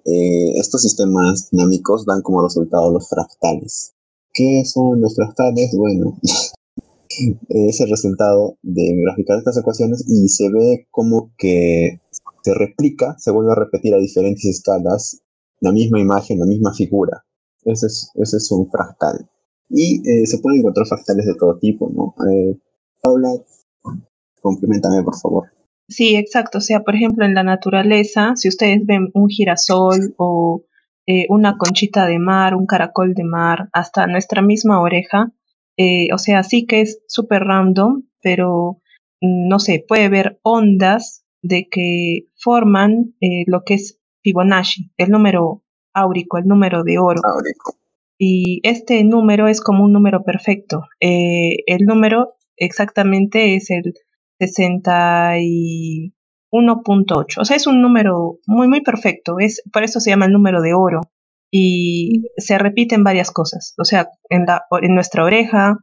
eh, 0.04 0.52
estos 0.58 0.82
sistemas 0.82 1.50
dinámicos 1.50 2.06
dan 2.06 2.22
como 2.22 2.44
resultado 2.44 2.92
los 2.92 3.08
fractales. 3.08 3.94
¿Qué 4.34 4.64
son 4.66 5.00
los 5.00 5.16
fractales? 5.16 5.72
Bueno, 5.78 6.20
es 7.50 7.80
el 7.80 7.90
resultado 7.90 8.58
de 8.62 8.96
graficar 9.02 9.38
estas 9.38 9.58
ecuaciones 9.58 10.04
y 10.08 10.28
se 10.28 10.50
ve 10.50 10.88
como 10.92 11.32
que 11.38 12.02
se 12.46 12.54
replica, 12.54 13.16
se 13.18 13.32
vuelve 13.32 13.54
a 13.54 13.56
repetir 13.56 13.96
a 13.96 13.98
diferentes 13.98 14.46
escalas 14.46 15.20
la 15.62 15.72
misma 15.72 16.00
imagen, 16.00 16.40
la 16.40 16.46
misma 16.46 16.74
figura. 16.76 17.26
Ese 17.64 17.88
es, 17.88 18.12
ese 18.14 18.38
es 18.38 18.52
un 18.52 18.70
fractal. 18.70 19.28
Y 19.68 20.08
eh, 20.08 20.28
se 20.28 20.38
pueden 20.38 20.60
encontrar 20.60 20.86
fractales 20.86 21.26
de 21.26 21.34
todo 21.34 21.58
tipo, 21.58 21.90
¿no? 21.90 22.14
Eh, 22.30 22.56
Paula, 23.02 23.30
complementame, 24.42 25.02
por 25.02 25.18
favor. 25.18 25.46
Sí, 25.88 26.16
exacto. 26.16 26.60
O 26.60 26.62
sea, 26.62 26.84
por 26.84 26.96
ejemplo, 26.96 27.26
en 27.26 27.34
la 27.34 27.42
naturaleza, 27.42 28.34
si 28.36 28.48
ustedes 28.48 28.86
ven 28.86 29.10
un 29.16 29.28
girasol 29.28 30.14
o 30.18 30.66
eh, 31.08 31.26
una 31.30 31.58
conchita 31.58 32.06
de 32.06 32.20
mar, 32.20 32.54
un 32.54 32.68
caracol 32.68 33.16
de 33.16 33.24
mar, 33.24 33.70
hasta 33.74 34.06
nuestra 34.06 34.44
misma 34.44 34.80
oreja, 34.82 35.34
o 36.14 36.18
sea, 36.20 36.44
sí 36.44 36.68
que 36.68 36.82
es 36.82 37.02
súper 37.08 37.42
random, 37.42 38.04
pero 38.22 38.82
mm, 39.22 39.48
no 39.50 39.58
sé, 39.58 39.84
puede 39.86 40.06
haber 40.06 40.40
ondas 40.44 41.25
de 41.48 41.68
que 41.70 42.28
forman 42.36 43.16
eh, 43.22 43.44
lo 43.48 43.64
que 43.64 43.76
es 43.76 44.02
Fibonacci, 44.24 44.92
el 44.98 45.12
número 45.12 45.64
áurico, 45.94 46.38
el 46.38 46.46
número 46.46 46.84
de 46.84 46.98
oro. 46.98 47.22
Y 48.18 48.62
este 48.64 49.04
número 49.04 49.48
es 49.48 49.62
como 49.62 49.84
un 49.84 49.94
número 49.94 50.24
perfecto. 50.24 50.84
Eh, 51.00 51.58
el 51.68 51.86
número 51.86 52.34
exactamente 52.58 53.56
es 53.56 53.70
el 53.70 53.94
61.8. 54.42 57.40
O 57.40 57.46
sea, 57.46 57.56
es 57.56 57.68
un 57.68 57.82
número 57.82 58.40
muy, 58.48 58.68
muy 58.68 58.82
perfecto. 58.82 59.38
Es, 59.40 59.62
por 59.72 59.84
eso 59.84 60.00
se 60.00 60.10
llama 60.10 60.26
el 60.26 60.32
número 60.32 60.62
de 60.62 60.74
oro 60.74 61.02
y 61.52 62.24
se 62.38 62.58
repiten 62.58 63.04
varias 63.04 63.32
cosas, 63.32 63.76
o 63.78 63.86
sea, 63.86 64.10
en, 64.30 64.46
la, 64.46 64.64
en 64.82 64.96
nuestra 64.96 65.24
oreja, 65.24 65.78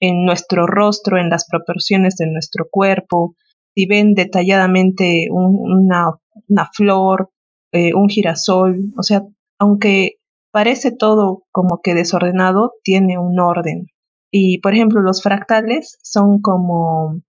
en 0.00 0.24
nuestro 0.24 0.66
rostro, 0.66 1.18
en 1.18 1.28
las 1.28 1.46
proporciones 1.46 2.16
de 2.16 2.30
nuestro 2.30 2.66
cuerpo, 2.70 3.34
si 3.78 3.86
ven 3.86 4.14
detalladamente 4.14 5.28
una, 5.30 6.10
una, 6.48 6.68
flor, 6.74 7.30
eh, 7.70 7.94
un 7.94 8.08
girasol, 8.08 8.92
o 8.98 9.04
sea, 9.04 9.22
aunque 9.60 10.16
parece 10.50 10.90
todo 10.90 11.44
como 11.52 11.80
que 11.80 11.94
desordenado, 11.94 12.72
tiene 12.82 13.18
un 13.18 13.38
orden. 13.38 13.86
Y 14.32 14.58
por 14.58 14.74
ejemplo, 14.74 15.00
los 15.00 15.22
fractales 15.22 15.96
son 16.02 16.40
como 16.40 17.22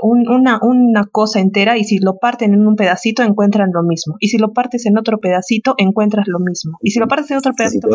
una, 0.00 0.60
una 0.62 1.04
cosa 1.04 1.40
entera 1.40 1.76
y 1.76 1.84
si 1.84 1.98
lo 1.98 2.16
parten 2.16 2.54
en 2.54 2.66
un 2.66 2.76
pedacito 2.76 3.22
encuentran 3.22 3.68
lo 3.70 3.82
mismo. 3.82 4.16
Y 4.18 4.28
si 4.28 4.38
lo 4.38 4.54
partes 4.54 4.86
en 4.86 4.96
otro 4.96 5.18
pedacito 5.18 5.74
encuentras 5.76 6.26
lo 6.26 6.38
mismo. 6.38 6.78
Y 6.80 6.92
si 6.92 7.00
lo 7.00 7.06
partes 7.06 7.32
en 7.32 7.36
otro 7.36 7.52
pedacito 7.52 7.88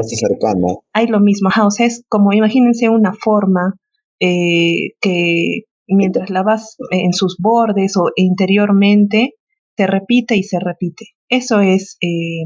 hay 0.93 1.08
lo 1.08 1.19
mismo. 1.19 1.49
o 1.65 1.71
sea, 1.71 1.88
es 1.88 2.03
como 2.10 2.32
imagínense 2.32 2.89
una 2.89 3.13
forma 3.15 3.73
eh, 4.19 4.91
que 5.01 5.63
mientras 5.95 6.30
la 6.30 6.43
vas 6.43 6.78
en 6.91 7.13
sus 7.13 7.38
bordes 7.39 7.97
o 7.97 8.10
interiormente 8.15 9.36
se 9.76 9.88
repite 9.88 10.36
y 10.36 10.43
se 10.43 10.60
repite. 10.60 11.06
Eso 11.30 11.62
es 11.62 11.97
eh, 12.02 12.43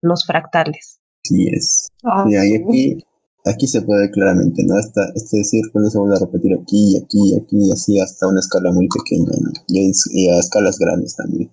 los 0.00 0.26
fractales. 0.26 1.00
Sí 1.22 1.48
es. 1.48 1.88
Ah, 2.02 2.26
y 2.28 2.36
aquí 2.36 2.98
aquí 3.44 3.66
se 3.66 3.82
puede 3.82 4.10
claramente, 4.10 4.62
¿no? 4.64 4.78
Esta, 4.78 5.02
este 5.14 5.44
círculo 5.44 5.88
se 5.88 5.98
vuelve 5.98 6.16
a 6.16 6.20
repetir 6.20 6.54
aquí, 6.54 6.96
aquí, 6.96 7.36
aquí, 7.36 7.70
así 7.70 8.00
hasta 8.00 8.26
una 8.26 8.40
escala 8.40 8.72
muy 8.72 8.88
pequeña, 8.88 9.32
¿no? 9.40 9.50
Y, 9.68 10.28
a 10.28 10.38
escalas 10.38 10.78
grandes 10.78 11.16
también. 11.16 11.50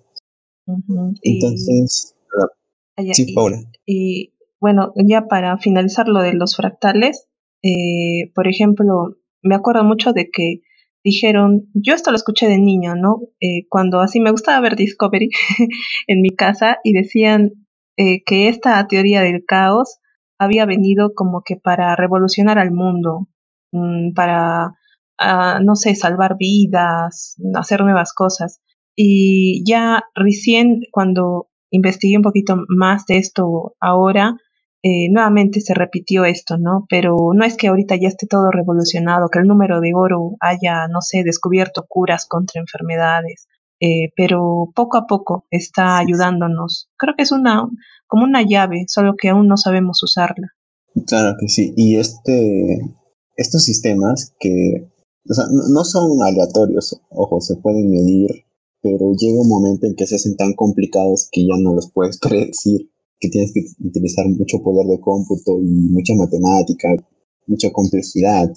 Entonces, 1.22 2.14
ah, 2.40 3.02
sí, 3.12 3.32
Paula. 3.34 3.62
Y, 3.86 4.32
bueno, 4.60 4.92
ya 4.96 5.26
para 5.26 5.58
finalizar 5.58 6.08
lo 6.08 6.22
de 6.22 6.34
los 6.34 6.56
fractales, 6.56 7.26
eh, 7.62 8.32
por 8.34 8.48
ejemplo, 8.48 9.16
me 9.42 9.54
acuerdo 9.54 9.84
mucho 9.84 10.12
de 10.12 10.30
que 10.30 10.62
dijeron, 11.04 11.68
yo 11.74 11.94
esto 11.94 12.10
lo 12.10 12.16
escuché 12.16 12.46
de 12.48 12.58
niño, 12.58 12.94
¿no? 12.94 13.20
Eh, 13.40 13.66
cuando 13.68 14.00
así 14.00 14.20
me 14.20 14.30
gustaba 14.30 14.60
ver 14.60 14.76
Discovery 14.76 15.30
en 16.06 16.20
mi 16.20 16.30
casa 16.30 16.78
y 16.84 16.92
decían 16.92 17.52
eh, 17.96 18.22
que 18.24 18.48
esta 18.48 18.86
teoría 18.86 19.22
del 19.22 19.44
caos 19.46 19.98
había 20.38 20.66
venido 20.66 21.12
como 21.14 21.42
que 21.42 21.56
para 21.56 21.94
revolucionar 21.96 22.58
al 22.58 22.72
mundo, 22.72 23.28
mm, 23.72 24.12
para, 24.14 24.74
ah, 25.18 25.60
no 25.62 25.76
sé, 25.76 25.94
salvar 25.94 26.36
vidas, 26.38 27.36
hacer 27.54 27.82
nuevas 27.82 28.12
cosas. 28.12 28.60
Y 28.96 29.62
ya 29.66 30.04
recién 30.14 30.80
cuando 30.90 31.48
investigué 31.70 32.16
un 32.16 32.22
poquito 32.22 32.56
más 32.68 33.06
de 33.06 33.18
esto 33.18 33.74
ahora, 33.80 34.36
eh, 34.82 35.08
nuevamente 35.10 35.60
se 35.60 35.74
repitió 35.74 36.24
esto, 36.24 36.58
¿no? 36.58 36.86
Pero 36.88 37.16
no 37.34 37.44
es 37.44 37.56
que 37.56 37.68
ahorita 37.68 37.96
ya 37.96 38.08
esté 38.08 38.26
todo 38.26 38.50
revolucionado, 38.50 39.28
que 39.28 39.38
el 39.38 39.46
número 39.46 39.80
de 39.80 39.92
oro 39.94 40.36
haya, 40.40 40.88
no 40.88 41.00
sé, 41.00 41.22
descubierto 41.24 41.86
curas 41.88 42.26
contra 42.26 42.60
enfermedades, 42.60 43.48
eh, 43.80 44.12
pero 44.16 44.72
poco 44.74 44.96
a 44.96 45.06
poco 45.06 45.46
está 45.50 45.98
ayudándonos. 45.98 46.90
Creo 46.96 47.14
que 47.16 47.22
es 47.22 47.32
una, 47.32 47.68
como 48.06 48.24
una 48.24 48.42
llave, 48.42 48.84
solo 48.88 49.14
que 49.16 49.28
aún 49.28 49.46
no 49.46 49.56
sabemos 49.56 50.02
usarla. 50.02 50.48
Claro 51.06 51.36
que 51.40 51.48
sí, 51.48 51.72
y 51.76 51.96
este, 51.96 52.80
estos 53.36 53.64
sistemas 53.64 54.34
que 54.38 54.92
o 55.28 55.34
sea, 55.34 55.44
no 55.50 55.84
son 55.84 56.22
aleatorios, 56.22 57.00
ojo, 57.10 57.40
se 57.40 57.56
pueden 57.56 57.90
medir, 57.90 58.44
pero 58.80 59.12
llega 59.16 59.40
un 59.40 59.48
momento 59.48 59.86
en 59.86 59.94
que 59.94 60.06
se 60.06 60.16
hacen 60.16 60.36
tan 60.36 60.54
complicados 60.54 61.28
que 61.30 61.42
ya 61.42 61.54
no 61.58 61.74
los 61.74 61.90
puedes 61.92 62.18
predecir, 62.20 62.90
que 63.22 63.30
tienes 63.30 63.52
que 63.54 63.64
utilizar 63.86 64.28
mucho 64.28 64.62
poder 64.62 64.86
de 64.86 65.00
cómputo 65.00 65.58
y 65.62 65.66
mucha 65.66 66.14
matemática, 66.14 66.88
mucha 67.46 67.70
complejidad 67.72 68.52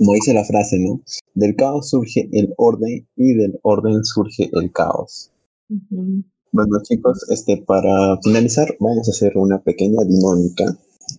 como 0.00 0.14
dice 0.14 0.32
la 0.32 0.44
frase, 0.44 0.78
¿no? 0.78 1.02
Del 1.34 1.54
caos 1.56 1.90
surge 1.90 2.26
el 2.32 2.54
orden 2.56 3.06
y 3.16 3.34
del 3.34 3.60
orden 3.62 4.02
surge 4.02 4.48
el 4.50 4.72
caos. 4.72 5.30
Bueno, 5.68 6.80
chicos, 6.82 7.26
este, 7.28 7.58
para 7.58 8.18
finalizar, 8.22 8.74
vamos 8.80 9.06
a 9.08 9.10
hacer 9.10 9.36
una 9.36 9.62
pequeña 9.62 10.02
dinámica. 10.04 10.64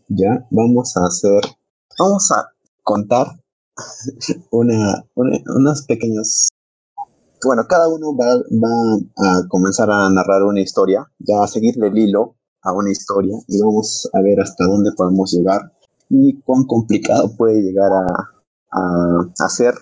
Ya, 0.08 0.48
vamos 0.50 0.98
a 0.98 1.06
hacer, 1.06 1.42
vamos 2.00 2.32
a 2.32 2.48
contar 2.82 3.28
una, 4.52 5.06
unas 5.16 5.86
pequeñas 5.86 6.48
bueno, 7.44 7.66
cada 7.68 7.88
uno 7.88 8.16
va, 8.16 8.36
va, 8.36 9.40
a 9.40 9.48
comenzar 9.48 9.90
a 9.90 10.08
narrar 10.12 10.44
una 10.44 10.62
historia, 10.62 11.12
ya 11.18 11.44
a 11.44 11.48
seguirle 11.48 11.88
el 11.88 11.98
hilo 11.98 12.36
a 12.64 12.74
una 12.74 12.92
historia 12.92 13.36
y 13.48 13.60
vamos 13.60 14.10
a 14.14 14.22
ver 14.22 14.40
hasta 14.40 14.66
dónde 14.66 14.92
podemos 14.96 15.32
llegar 15.34 15.72
y 16.10 16.40
cuán 16.42 16.66
complicado 16.66 17.36
puede 17.36 17.62
llegar 17.62 17.92
a, 17.92 18.30
a 18.72 19.46
hacer 19.46 19.74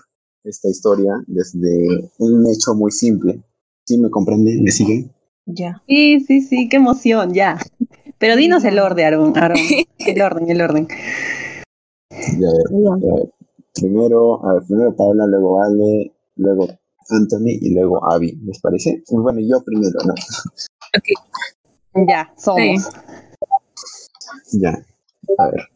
esta 0.44 0.68
historia 0.68 1.12
desde 1.26 2.10
un 2.18 2.46
hecho 2.48 2.74
muy 2.74 2.90
simple. 2.90 3.42
¿Sí 3.84 3.98
me 3.98 4.10
comprenden? 4.10 4.62
¿Me 4.62 4.70
siguen? 4.70 5.12
Ya. 5.46 5.82
Sí, 5.88 6.20
sí, 6.20 6.42
sí, 6.42 6.68
qué 6.68 6.76
emoción, 6.76 7.34
ya. 7.34 7.58
Pero 8.18 8.36
dinos 8.36 8.64
el 8.64 8.78
orden, 8.78 9.06
Aaron, 9.06 9.32
el 9.98 10.22
orden, 10.22 10.50
el 10.50 10.60
orden. 10.60 10.88
Ya, 12.10 12.48
Primero, 13.74 14.44
a 14.44 14.54
ver, 14.54 14.62
primero 14.66 14.94
Paula, 14.96 15.26
luego 15.26 15.62
Ale, 15.62 16.12
luego 16.36 16.68
Anthony 17.08 17.58
y 17.60 17.74
luego 17.74 18.04
Abby, 18.12 18.38
¿les 18.44 18.60
parece? 18.60 19.02
Bueno, 19.10 19.40
yo 19.40 19.62
primero, 19.64 19.98
¿no? 20.06 20.12
Ok. 20.12 21.06
Ya, 21.94 22.32
somos. 22.36 22.88
Ya, 24.52 24.84
a 25.38 25.50
ver. 25.50 25.68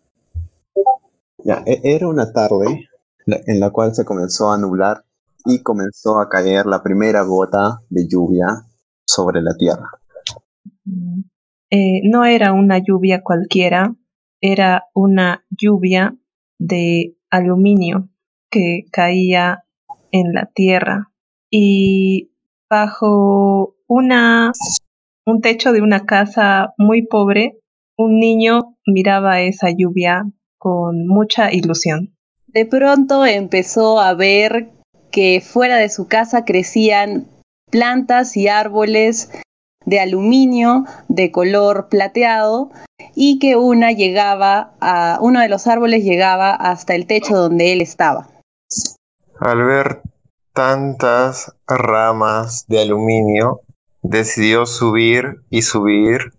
Ya, 1.44 1.62
e-, 1.66 1.80
era 1.82 2.08
una 2.08 2.32
tarde 2.32 2.88
en 3.26 3.60
la 3.60 3.70
cual 3.70 3.94
se 3.94 4.04
comenzó 4.04 4.50
a 4.50 4.58
nublar 4.58 5.04
y 5.44 5.62
comenzó 5.62 6.20
a 6.20 6.28
caer 6.28 6.66
la 6.66 6.82
primera 6.82 7.22
gota 7.22 7.80
de 7.90 8.06
lluvia 8.06 8.66
sobre 9.06 9.42
la 9.42 9.54
tierra. 9.56 9.90
Eh, 11.70 12.00
no 12.04 12.24
era 12.24 12.52
una 12.52 12.78
lluvia 12.78 13.22
cualquiera, 13.22 13.94
era 14.40 14.84
una 14.94 15.44
lluvia 15.50 16.16
de 16.58 17.16
aluminio 17.30 18.08
que 18.50 18.84
caía 18.92 19.64
en 20.12 20.32
la 20.32 20.46
tierra 20.46 21.10
y 21.50 22.30
bajo 22.70 23.74
una 23.86 24.52
un 25.26 25.40
techo 25.40 25.72
de 25.72 25.80
una 25.80 26.04
casa 26.04 26.74
muy 26.76 27.06
pobre, 27.06 27.58
un 27.96 28.18
niño 28.18 28.76
miraba 28.86 29.40
esa 29.40 29.68
lluvia 29.70 30.24
con 30.58 31.06
mucha 31.06 31.52
ilusión. 31.52 32.14
De 32.48 32.66
pronto 32.66 33.24
empezó 33.26 34.00
a 34.00 34.14
ver 34.14 34.70
que 35.10 35.40
fuera 35.40 35.76
de 35.76 35.88
su 35.88 36.08
casa 36.08 36.44
crecían 36.44 37.26
plantas 37.70 38.36
y 38.36 38.48
árboles 38.48 39.30
de 39.84 40.00
aluminio 40.00 40.84
de 41.08 41.30
color 41.30 41.88
plateado 41.88 42.70
y 43.14 43.38
que 43.38 43.56
una 43.56 43.92
llegaba 43.92 44.74
a 44.80 45.18
uno 45.20 45.40
de 45.40 45.48
los 45.48 45.66
árboles 45.66 46.04
llegaba 46.04 46.52
hasta 46.52 46.94
el 46.94 47.06
techo 47.06 47.36
donde 47.36 47.72
él 47.72 47.80
estaba. 47.80 48.28
Al 49.40 49.64
ver 49.64 50.02
tantas 50.52 51.52
ramas 51.66 52.66
de 52.68 52.82
aluminio, 52.82 53.63
decidió 54.04 54.66
subir 54.66 55.42
y 55.50 55.62
subir 55.62 56.32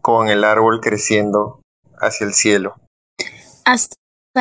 con 0.00 0.28
el 0.28 0.44
árbol 0.44 0.80
creciendo 0.80 1.60
hacia 1.98 2.26
el 2.26 2.32
cielo. 2.32 2.76
Hasta 3.64 3.98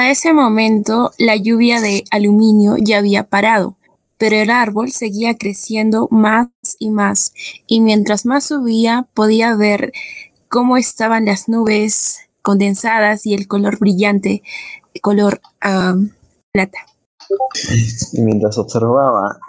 ese 0.10 0.32
momento 0.32 1.12
la 1.18 1.36
lluvia 1.36 1.82
de 1.82 2.04
aluminio 2.12 2.76
ya 2.78 3.00
había 3.00 3.24
parado, 3.24 3.76
pero 4.18 4.36
el 4.36 4.52
árbol 4.52 4.92
seguía 4.92 5.38
creciendo 5.38 6.08
más 6.12 6.48
y 6.80 6.92
más, 6.92 7.34
y 7.66 7.82
mientras 7.82 8.26
más 8.26 8.46
subía 8.46 9.08
podía 9.14 9.56
ver 9.56 9.92
cómo 10.48 10.78
estaban 10.78 11.26
las 11.26 11.50
nubes 11.50 12.20
condensadas 12.42 13.26
y 13.26 13.34
el 13.34 13.48
color 13.48 13.80
brillante, 13.80 14.44
color 15.02 15.42
plata. 16.52 16.78
Y 18.14 18.22
mientras 18.22 18.58
observaba 18.58 19.40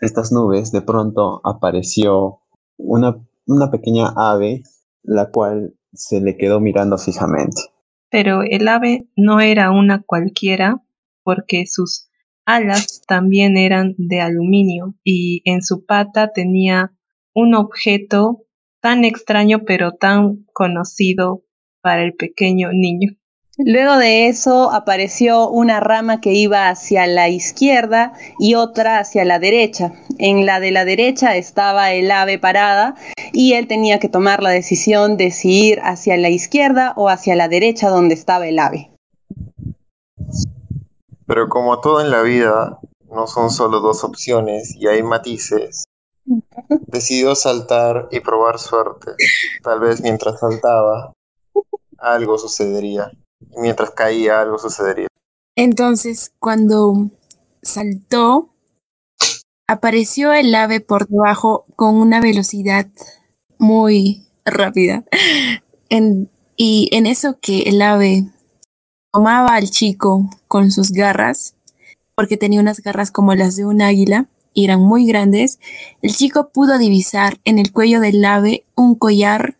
estas 0.00 0.32
nubes, 0.32 0.72
de 0.72 0.82
pronto 0.82 1.40
apareció 1.44 2.40
una, 2.76 3.16
una 3.46 3.70
pequeña 3.70 4.12
ave, 4.16 4.62
la 5.02 5.30
cual 5.30 5.74
se 5.92 6.20
le 6.20 6.36
quedó 6.36 6.60
mirando 6.60 6.98
fijamente. 6.98 7.62
Pero 8.10 8.42
el 8.42 8.68
ave 8.68 9.08
no 9.16 9.40
era 9.40 9.70
una 9.70 10.02
cualquiera, 10.02 10.82
porque 11.22 11.66
sus 11.66 12.08
alas 12.44 13.02
también 13.06 13.56
eran 13.56 13.94
de 13.98 14.20
aluminio 14.20 14.94
y 15.02 15.42
en 15.44 15.62
su 15.62 15.84
pata 15.84 16.32
tenía 16.32 16.92
un 17.34 17.54
objeto 17.54 18.44
tan 18.80 19.04
extraño 19.04 19.64
pero 19.66 19.92
tan 19.92 20.44
conocido 20.52 21.42
para 21.82 22.04
el 22.04 22.14
pequeño 22.14 22.70
niño. 22.72 23.16
Luego 23.58 23.96
de 23.96 24.28
eso 24.28 24.70
apareció 24.70 25.48
una 25.48 25.80
rama 25.80 26.20
que 26.20 26.34
iba 26.34 26.68
hacia 26.68 27.06
la 27.06 27.30
izquierda 27.30 28.12
y 28.38 28.54
otra 28.54 28.98
hacia 28.98 29.24
la 29.24 29.38
derecha. 29.38 29.92
En 30.18 30.44
la 30.44 30.60
de 30.60 30.72
la 30.72 30.84
derecha 30.84 31.36
estaba 31.36 31.92
el 31.92 32.10
ave 32.10 32.38
parada 32.38 32.96
y 33.32 33.54
él 33.54 33.66
tenía 33.66 33.98
que 33.98 34.10
tomar 34.10 34.42
la 34.42 34.50
decisión 34.50 35.16
de 35.16 35.30
si 35.30 35.68
ir 35.68 35.80
hacia 35.80 36.18
la 36.18 36.28
izquierda 36.28 36.92
o 36.96 37.08
hacia 37.08 37.34
la 37.34 37.48
derecha 37.48 37.88
donde 37.88 38.14
estaba 38.14 38.46
el 38.46 38.58
ave. 38.58 38.90
Pero 41.26 41.48
como 41.48 41.80
todo 41.80 42.02
en 42.02 42.10
la 42.10 42.20
vida, 42.20 42.78
no 43.10 43.26
son 43.26 43.48
solo 43.48 43.80
dos 43.80 44.04
opciones 44.04 44.76
y 44.76 44.86
hay 44.86 45.02
matices. 45.02 45.84
Decidió 46.88 47.34
saltar 47.34 48.08
y 48.10 48.20
probar 48.20 48.58
suerte. 48.58 49.12
Tal 49.62 49.80
vez 49.80 50.02
mientras 50.02 50.40
saltaba, 50.40 51.14
algo 51.98 52.36
sucedería 52.36 53.10
mientras 53.56 53.90
caía 53.90 54.40
algo 54.40 54.58
sucedería. 54.58 55.08
Entonces, 55.56 56.32
cuando 56.38 57.10
saltó, 57.62 58.50
apareció 59.66 60.32
el 60.32 60.54
ave 60.54 60.80
por 60.80 61.08
debajo 61.08 61.64
con 61.76 61.96
una 61.96 62.20
velocidad 62.20 62.86
muy 63.58 64.26
rápida. 64.44 65.04
y 66.58 66.88
en 66.92 67.06
eso 67.06 67.38
que 67.40 67.62
el 67.62 67.82
ave 67.82 68.24
tomaba 69.12 69.54
al 69.54 69.70
chico 69.70 70.28
con 70.48 70.70
sus 70.70 70.92
garras, 70.92 71.54
porque 72.14 72.36
tenía 72.36 72.60
unas 72.60 72.80
garras 72.80 73.10
como 73.10 73.34
las 73.34 73.56
de 73.56 73.64
un 73.64 73.82
águila, 73.82 74.26
y 74.52 74.64
eran 74.64 74.80
muy 74.80 75.06
grandes, 75.06 75.58
el 76.00 76.14
chico 76.14 76.48
pudo 76.48 76.78
divisar 76.78 77.38
en 77.44 77.58
el 77.58 77.72
cuello 77.72 78.00
del 78.00 78.24
ave 78.24 78.64
un 78.74 78.94
collar 78.94 79.56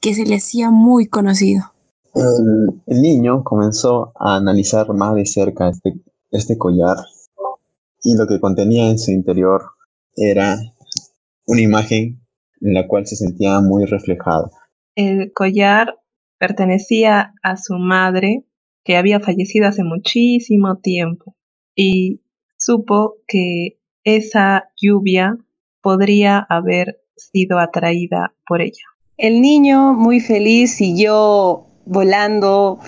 que 0.00 0.14
se 0.14 0.24
le 0.24 0.36
hacía 0.36 0.70
muy 0.70 1.06
conocido 1.06 1.72
el, 2.18 3.02
niño 3.02 3.42
comenzó 3.44 4.12
a 4.18 4.36
analizar 4.36 4.92
más 4.94 5.14
de 5.14 5.26
cerca 5.26 5.68
este, 5.68 5.94
este 6.30 6.58
collar 6.58 6.96
y 8.02 8.16
lo 8.16 8.26
que 8.26 8.40
contenía 8.40 8.88
en 8.88 8.98
su 8.98 9.10
interior 9.10 9.62
era 10.16 10.58
una 11.46 11.60
imagen 11.60 12.20
en 12.60 12.74
la 12.74 12.86
cual 12.86 13.06
se 13.06 13.16
sentía 13.16 13.60
muy 13.60 13.84
reflejado. 13.84 14.50
El 14.94 15.32
collar 15.32 15.98
pertenecía 16.38 17.34
a 17.42 17.56
su 17.56 17.74
madre, 17.74 18.44
que 18.84 18.96
había 18.96 19.20
fallecido 19.20 19.68
hace 19.68 19.84
muchísimo 19.84 20.78
tiempo, 20.78 21.34
y 21.74 22.20
supo 22.56 23.16
que 23.26 23.78
esa 24.04 24.70
lluvia 24.80 25.36
podría 25.82 26.38
haber 26.38 27.00
sido 27.16 27.58
atraída 27.58 28.34
por 28.46 28.62
ella. 28.62 28.84
El 29.16 29.40
niño, 29.40 29.94
muy 29.94 30.20
feliz, 30.20 30.76
siguió 30.76 31.67
volando 31.88 32.78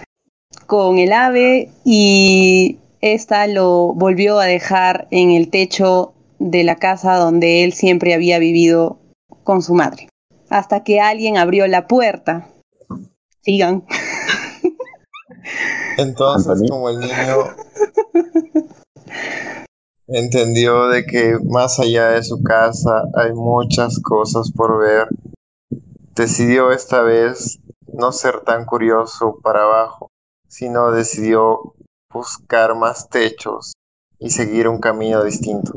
con 0.66 0.98
el 0.98 1.12
ave 1.12 1.70
y 1.84 2.78
esta 3.00 3.46
lo 3.46 3.94
volvió 3.94 4.38
a 4.38 4.44
dejar 4.44 5.08
en 5.10 5.30
el 5.30 5.48
techo 5.48 6.12
de 6.38 6.64
la 6.64 6.76
casa 6.76 7.16
donde 7.16 7.64
él 7.64 7.72
siempre 7.72 8.14
había 8.14 8.38
vivido 8.38 8.98
con 9.42 9.62
su 9.62 9.74
madre. 9.74 10.08
Hasta 10.50 10.84
que 10.84 11.00
alguien 11.00 11.38
abrió 11.38 11.66
la 11.66 11.86
puerta. 11.86 12.48
Sigan. 13.42 13.84
Entonces, 15.96 16.62
como 16.68 16.90
el 16.90 17.00
niño 17.00 17.54
entendió 20.08 20.88
de 20.88 21.06
que 21.06 21.38
más 21.44 21.78
allá 21.78 22.08
de 22.08 22.22
su 22.22 22.42
casa 22.42 23.04
hay 23.14 23.32
muchas 23.32 23.98
cosas 24.00 24.50
por 24.52 24.78
ver, 24.80 25.08
decidió 26.14 26.72
esta 26.72 27.02
vez 27.02 27.60
no 27.92 28.12
ser 28.12 28.40
tan 28.40 28.64
curioso 28.64 29.38
para 29.42 29.64
abajo, 29.64 30.08
sino 30.48 30.90
decidió 30.90 31.74
buscar 32.12 32.74
más 32.74 33.08
techos 33.08 33.72
y 34.18 34.30
seguir 34.30 34.68
un 34.68 34.78
camino 34.78 35.24
distinto. 35.24 35.72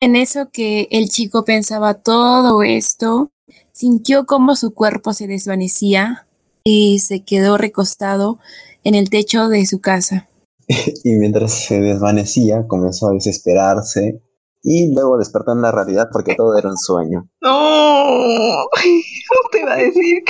En 0.00 0.16
eso 0.16 0.50
que 0.52 0.88
el 0.90 1.08
chico 1.08 1.44
pensaba 1.44 1.94
todo 1.94 2.62
esto, 2.62 3.30
sintió 3.72 4.26
como 4.26 4.56
su 4.56 4.74
cuerpo 4.74 5.12
se 5.12 5.26
desvanecía 5.26 6.26
y 6.64 7.00
se 7.00 7.24
quedó 7.24 7.58
recostado 7.58 8.38
en 8.84 8.94
el 8.94 9.10
techo 9.10 9.48
de 9.48 9.66
su 9.66 9.80
casa. 9.80 10.28
y 11.04 11.10
mientras 11.12 11.52
se 11.52 11.80
desvanecía, 11.80 12.66
comenzó 12.66 13.08
a 13.08 13.12
desesperarse 13.12 14.20
y 14.62 14.94
luego 14.94 15.18
despertó 15.18 15.52
en 15.52 15.62
la 15.62 15.72
realidad 15.72 16.08
porque 16.12 16.34
todo 16.34 16.56
era 16.56 16.68
un 16.68 16.78
sueño. 16.78 17.28
¡No! 17.40 17.50
¿Cómo 18.72 19.48
te 19.50 19.60
iba 19.60 19.72
a 19.72 19.76
decir? 19.76 20.22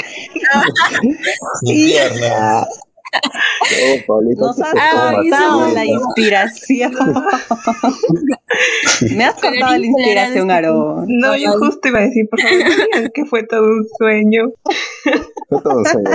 pierna. 1.63 2.67
Nos 4.39 4.59
has 4.61 5.75
la 5.75 5.85
inspiración. 5.85 6.93
Me 9.17 9.25
has 9.25 9.35
cortado 9.35 9.77
la 9.77 9.87
inspiración, 9.87 10.51
Aro. 10.51 11.05
No, 11.07 11.37
yo 11.37 11.53
justo 11.59 11.89
iba 11.89 12.01
a 12.01 12.03
decir, 12.03 12.29
por 12.29 12.41
favor, 12.41 13.13
que 13.15 13.25
fue 13.25 13.45
todo 13.45 13.65
un 13.65 13.87
sueño. 13.99 14.53
Fue 15.49 15.61
todo 15.63 15.79
un 15.79 15.85
sueño, 15.85 16.11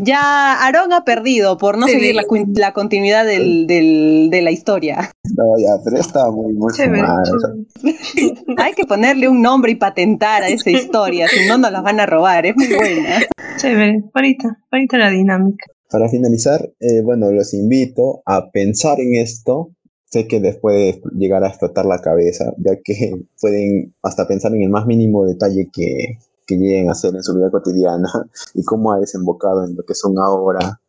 Ya, 0.00 0.64
Aarón 0.64 0.92
ha 0.92 1.04
perdido 1.04 1.58
por 1.58 1.78
no 1.78 1.86
seguir 1.86 2.14
la, 2.14 2.24
la 2.54 2.72
continuidad 2.72 3.26
del, 3.26 3.66
del, 3.66 4.28
de 4.30 4.42
la 4.42 4.50
historia. 4.50 5.12
No, 5.36 5.44
ya, 5.58 5.82
pero 5.84 5.98
estaba 5.98 6.30
muy, 6.30 6.52
muy 6.52 6.72
Hay 8.58 8.72
que 8.74 8.84
ponerle 8.84 9.28
un 9.28 9.42
nombre 9.42 9.72
y 9.72 9.76
patentar 9.76 10.42
a 10.42 10.48
esa 10.48 10.70
historia, 10.70 11.28
si 11.28 11.46
no 11.46 11.58
nos 11.58 11.72
la 11.72 11.80
van 11.80 12.00
a 12.00 12.06
robar, 12.06 12.46
es 12.46 12.56
muy 12.56 12.68
buena. 12.68 13.20
Chévere, 13.56 14.04
ahorita, 14.14 14.58
ahorita 14.70 14.98
la 14.98 15.10
dinámica. 15.10 15.66
Para 15.90 16.08
finalizar, 16.08 16.70
eh, 16.80 17.02
bueno, 17.02 17.30
los 17.30 17.52
invito 17.52 18.22
a 18.24 18.50
pensar 18.50 18.98
en 18.98 19.14
esto. 19.16 19.70
Sé 20.12 20.28
que 20.28 20.40
les 20.40 20.58
puede 20.58 21.00
llegar 21.16 21.42
a 21.42 21.48
explotar 21.48 21.86
la 21.86 22.00
cabeza, 22.00 22.52
ya 22.58 22.76
que 22.84 23.24
pueden 23.40 23.94
hasta 24.02 24.28
pensar 24.28 24.54
en 24.54 24.62
el 24.62 24.70
más 24.70 24.86
mínimo 24.86 25.24
detalle 25.24 25.70
que, 25.72 26.18
que 26.46 26.56
lleguen 26.56 26.88
a 26.88 26.92
hacer 26.92 27.14
en 27.14 27.22
su 27.22 27.34
vida 27.34 27.50
cotidiana 27.50 28.08
y 28.54 28.62
cómo 28.62 28.92
ha 28.92 28.98
desembocado 28.98 29.64
en 29.64 29.74
lo 29.74 29.84
que 29.84 29.94
son 29.94 30.18
ahora 30.18 30.80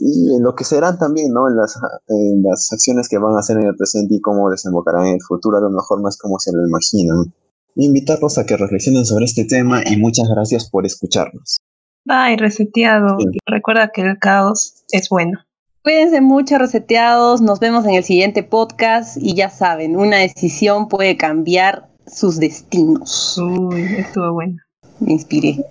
y 0.00 0.34
en 0.34 0.42
lo 0.42 0.54
que 0.54 0.64
serán 0.64 0.98
también, 0.98 1.32
¿no? 1.32 1.48
En 1.48 1.56
las, 1.56 1.78
en 2.08 2.42
las 2.42 2.72
acciones 2.72 3.08
que 3.08 3.18
van 3.18 3.36
a 3.36 3.40
hacer 3.40 3.58
en 3.58 3.66
el 3.66 3.76
presente 3.76 4.14
y 4.14 4.20
cómo 4.20 4.50
desembocarán 4.50 5.06
en 5.06 5.14
el 5.14 5.22
futuro, 5.22 5.58
a 5.58 5.60
lo 5.60 5.70
mejor 5.70 6.00
más 6.00 6.16
como 6.16 6.38
se 6.38 6.50
lo 6.52 6.66
imaginan. 6.66 7.32
Invitarlos 7.76 8.38
a 8.38 8.46
que 8.46 8.56
reflexionen 8.56 9.04
sobre 9.04 9.26
este 9.26 9.44
tema 9.44 9.82
y 9.84 9.96
muchas 9.96 10.28
gracias 10.28 10.68
por 10.68 10.86
escucharnos. 10.86 11.58
Bye, 12.04 12.36
reseteado. 12.36 13.16
Recuerda 13.46 13.90
que 13.92 14.02
el 14.02 14.18
caos 14.18 14.82
es 14.90 15.08
bueno. 15.08 15.40
Cuídense 15.82 16.20
mucho, 16.20 16.58
reseteados. 16.58 17.40
Nos 17.40 17.58
vemos 17.58 17.84
en 17.84 17.94
el 17.94 18.04
siguiente 18.04 18.42
podcast 18.44 19.16
y 19.20 19.34
ya 19.34 19.50
saben, 19.50 19.96
una 19.96 20.18
decisión 20.18 20.88
puede 20.88 21.16
cambiar 21.16 21.88
sus 22.06 22.38
destinos. 22.38 23.36
Uy, 23.38 23.82
estuvo 23.98 24.32
bueno. 24.32 24.58
me 25.00 25.12
inspiré. 25.12 25.64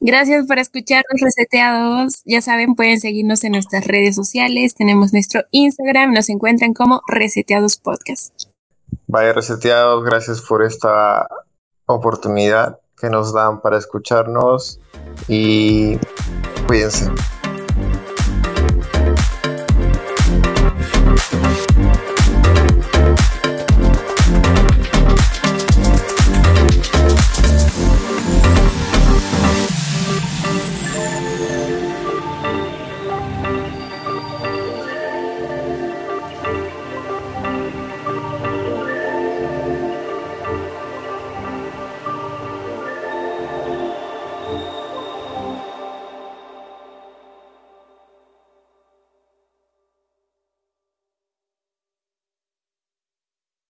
Gracias 0.00 0.46
por 0.46 0.58
escucharnos 0.58 1.20
reseteados. 1.20 2.22
Ya 2.24 2.40
saben, 2.40 2.76
pueden 2.76 3.00
seguirnos 3.00 3.42
en 3.44 3.52
nuestras 3.52 3.86
redes 3.86 4.14
sociales. 4.14 4.74
Tenemos 4.74 5.12
nuestro 5.12 5.42
Instagram, 5.50 6.12
nos 6.12 6.28
encuentran 6.28 6.72
como 6.72 7.02
Reseteados 7.08 7.76
Podcast. 7.76 8.44
Vaya 9.06 9.32
reseteados, 9.32 10.04
gracias 10.04 10.40
por 10.40 10.64
esta 10.64 11.26
oportunidad 11.86 12.78
que 12.98 13.10
nos 13.10 13.34
dan 13.34 13.60
para 13.60 13.76
escucharnos 13.76 14.80
y 15.26 15.98
cuídense. 16.66 17.10
Thank 21.16 22.02
you. 22.02 22.07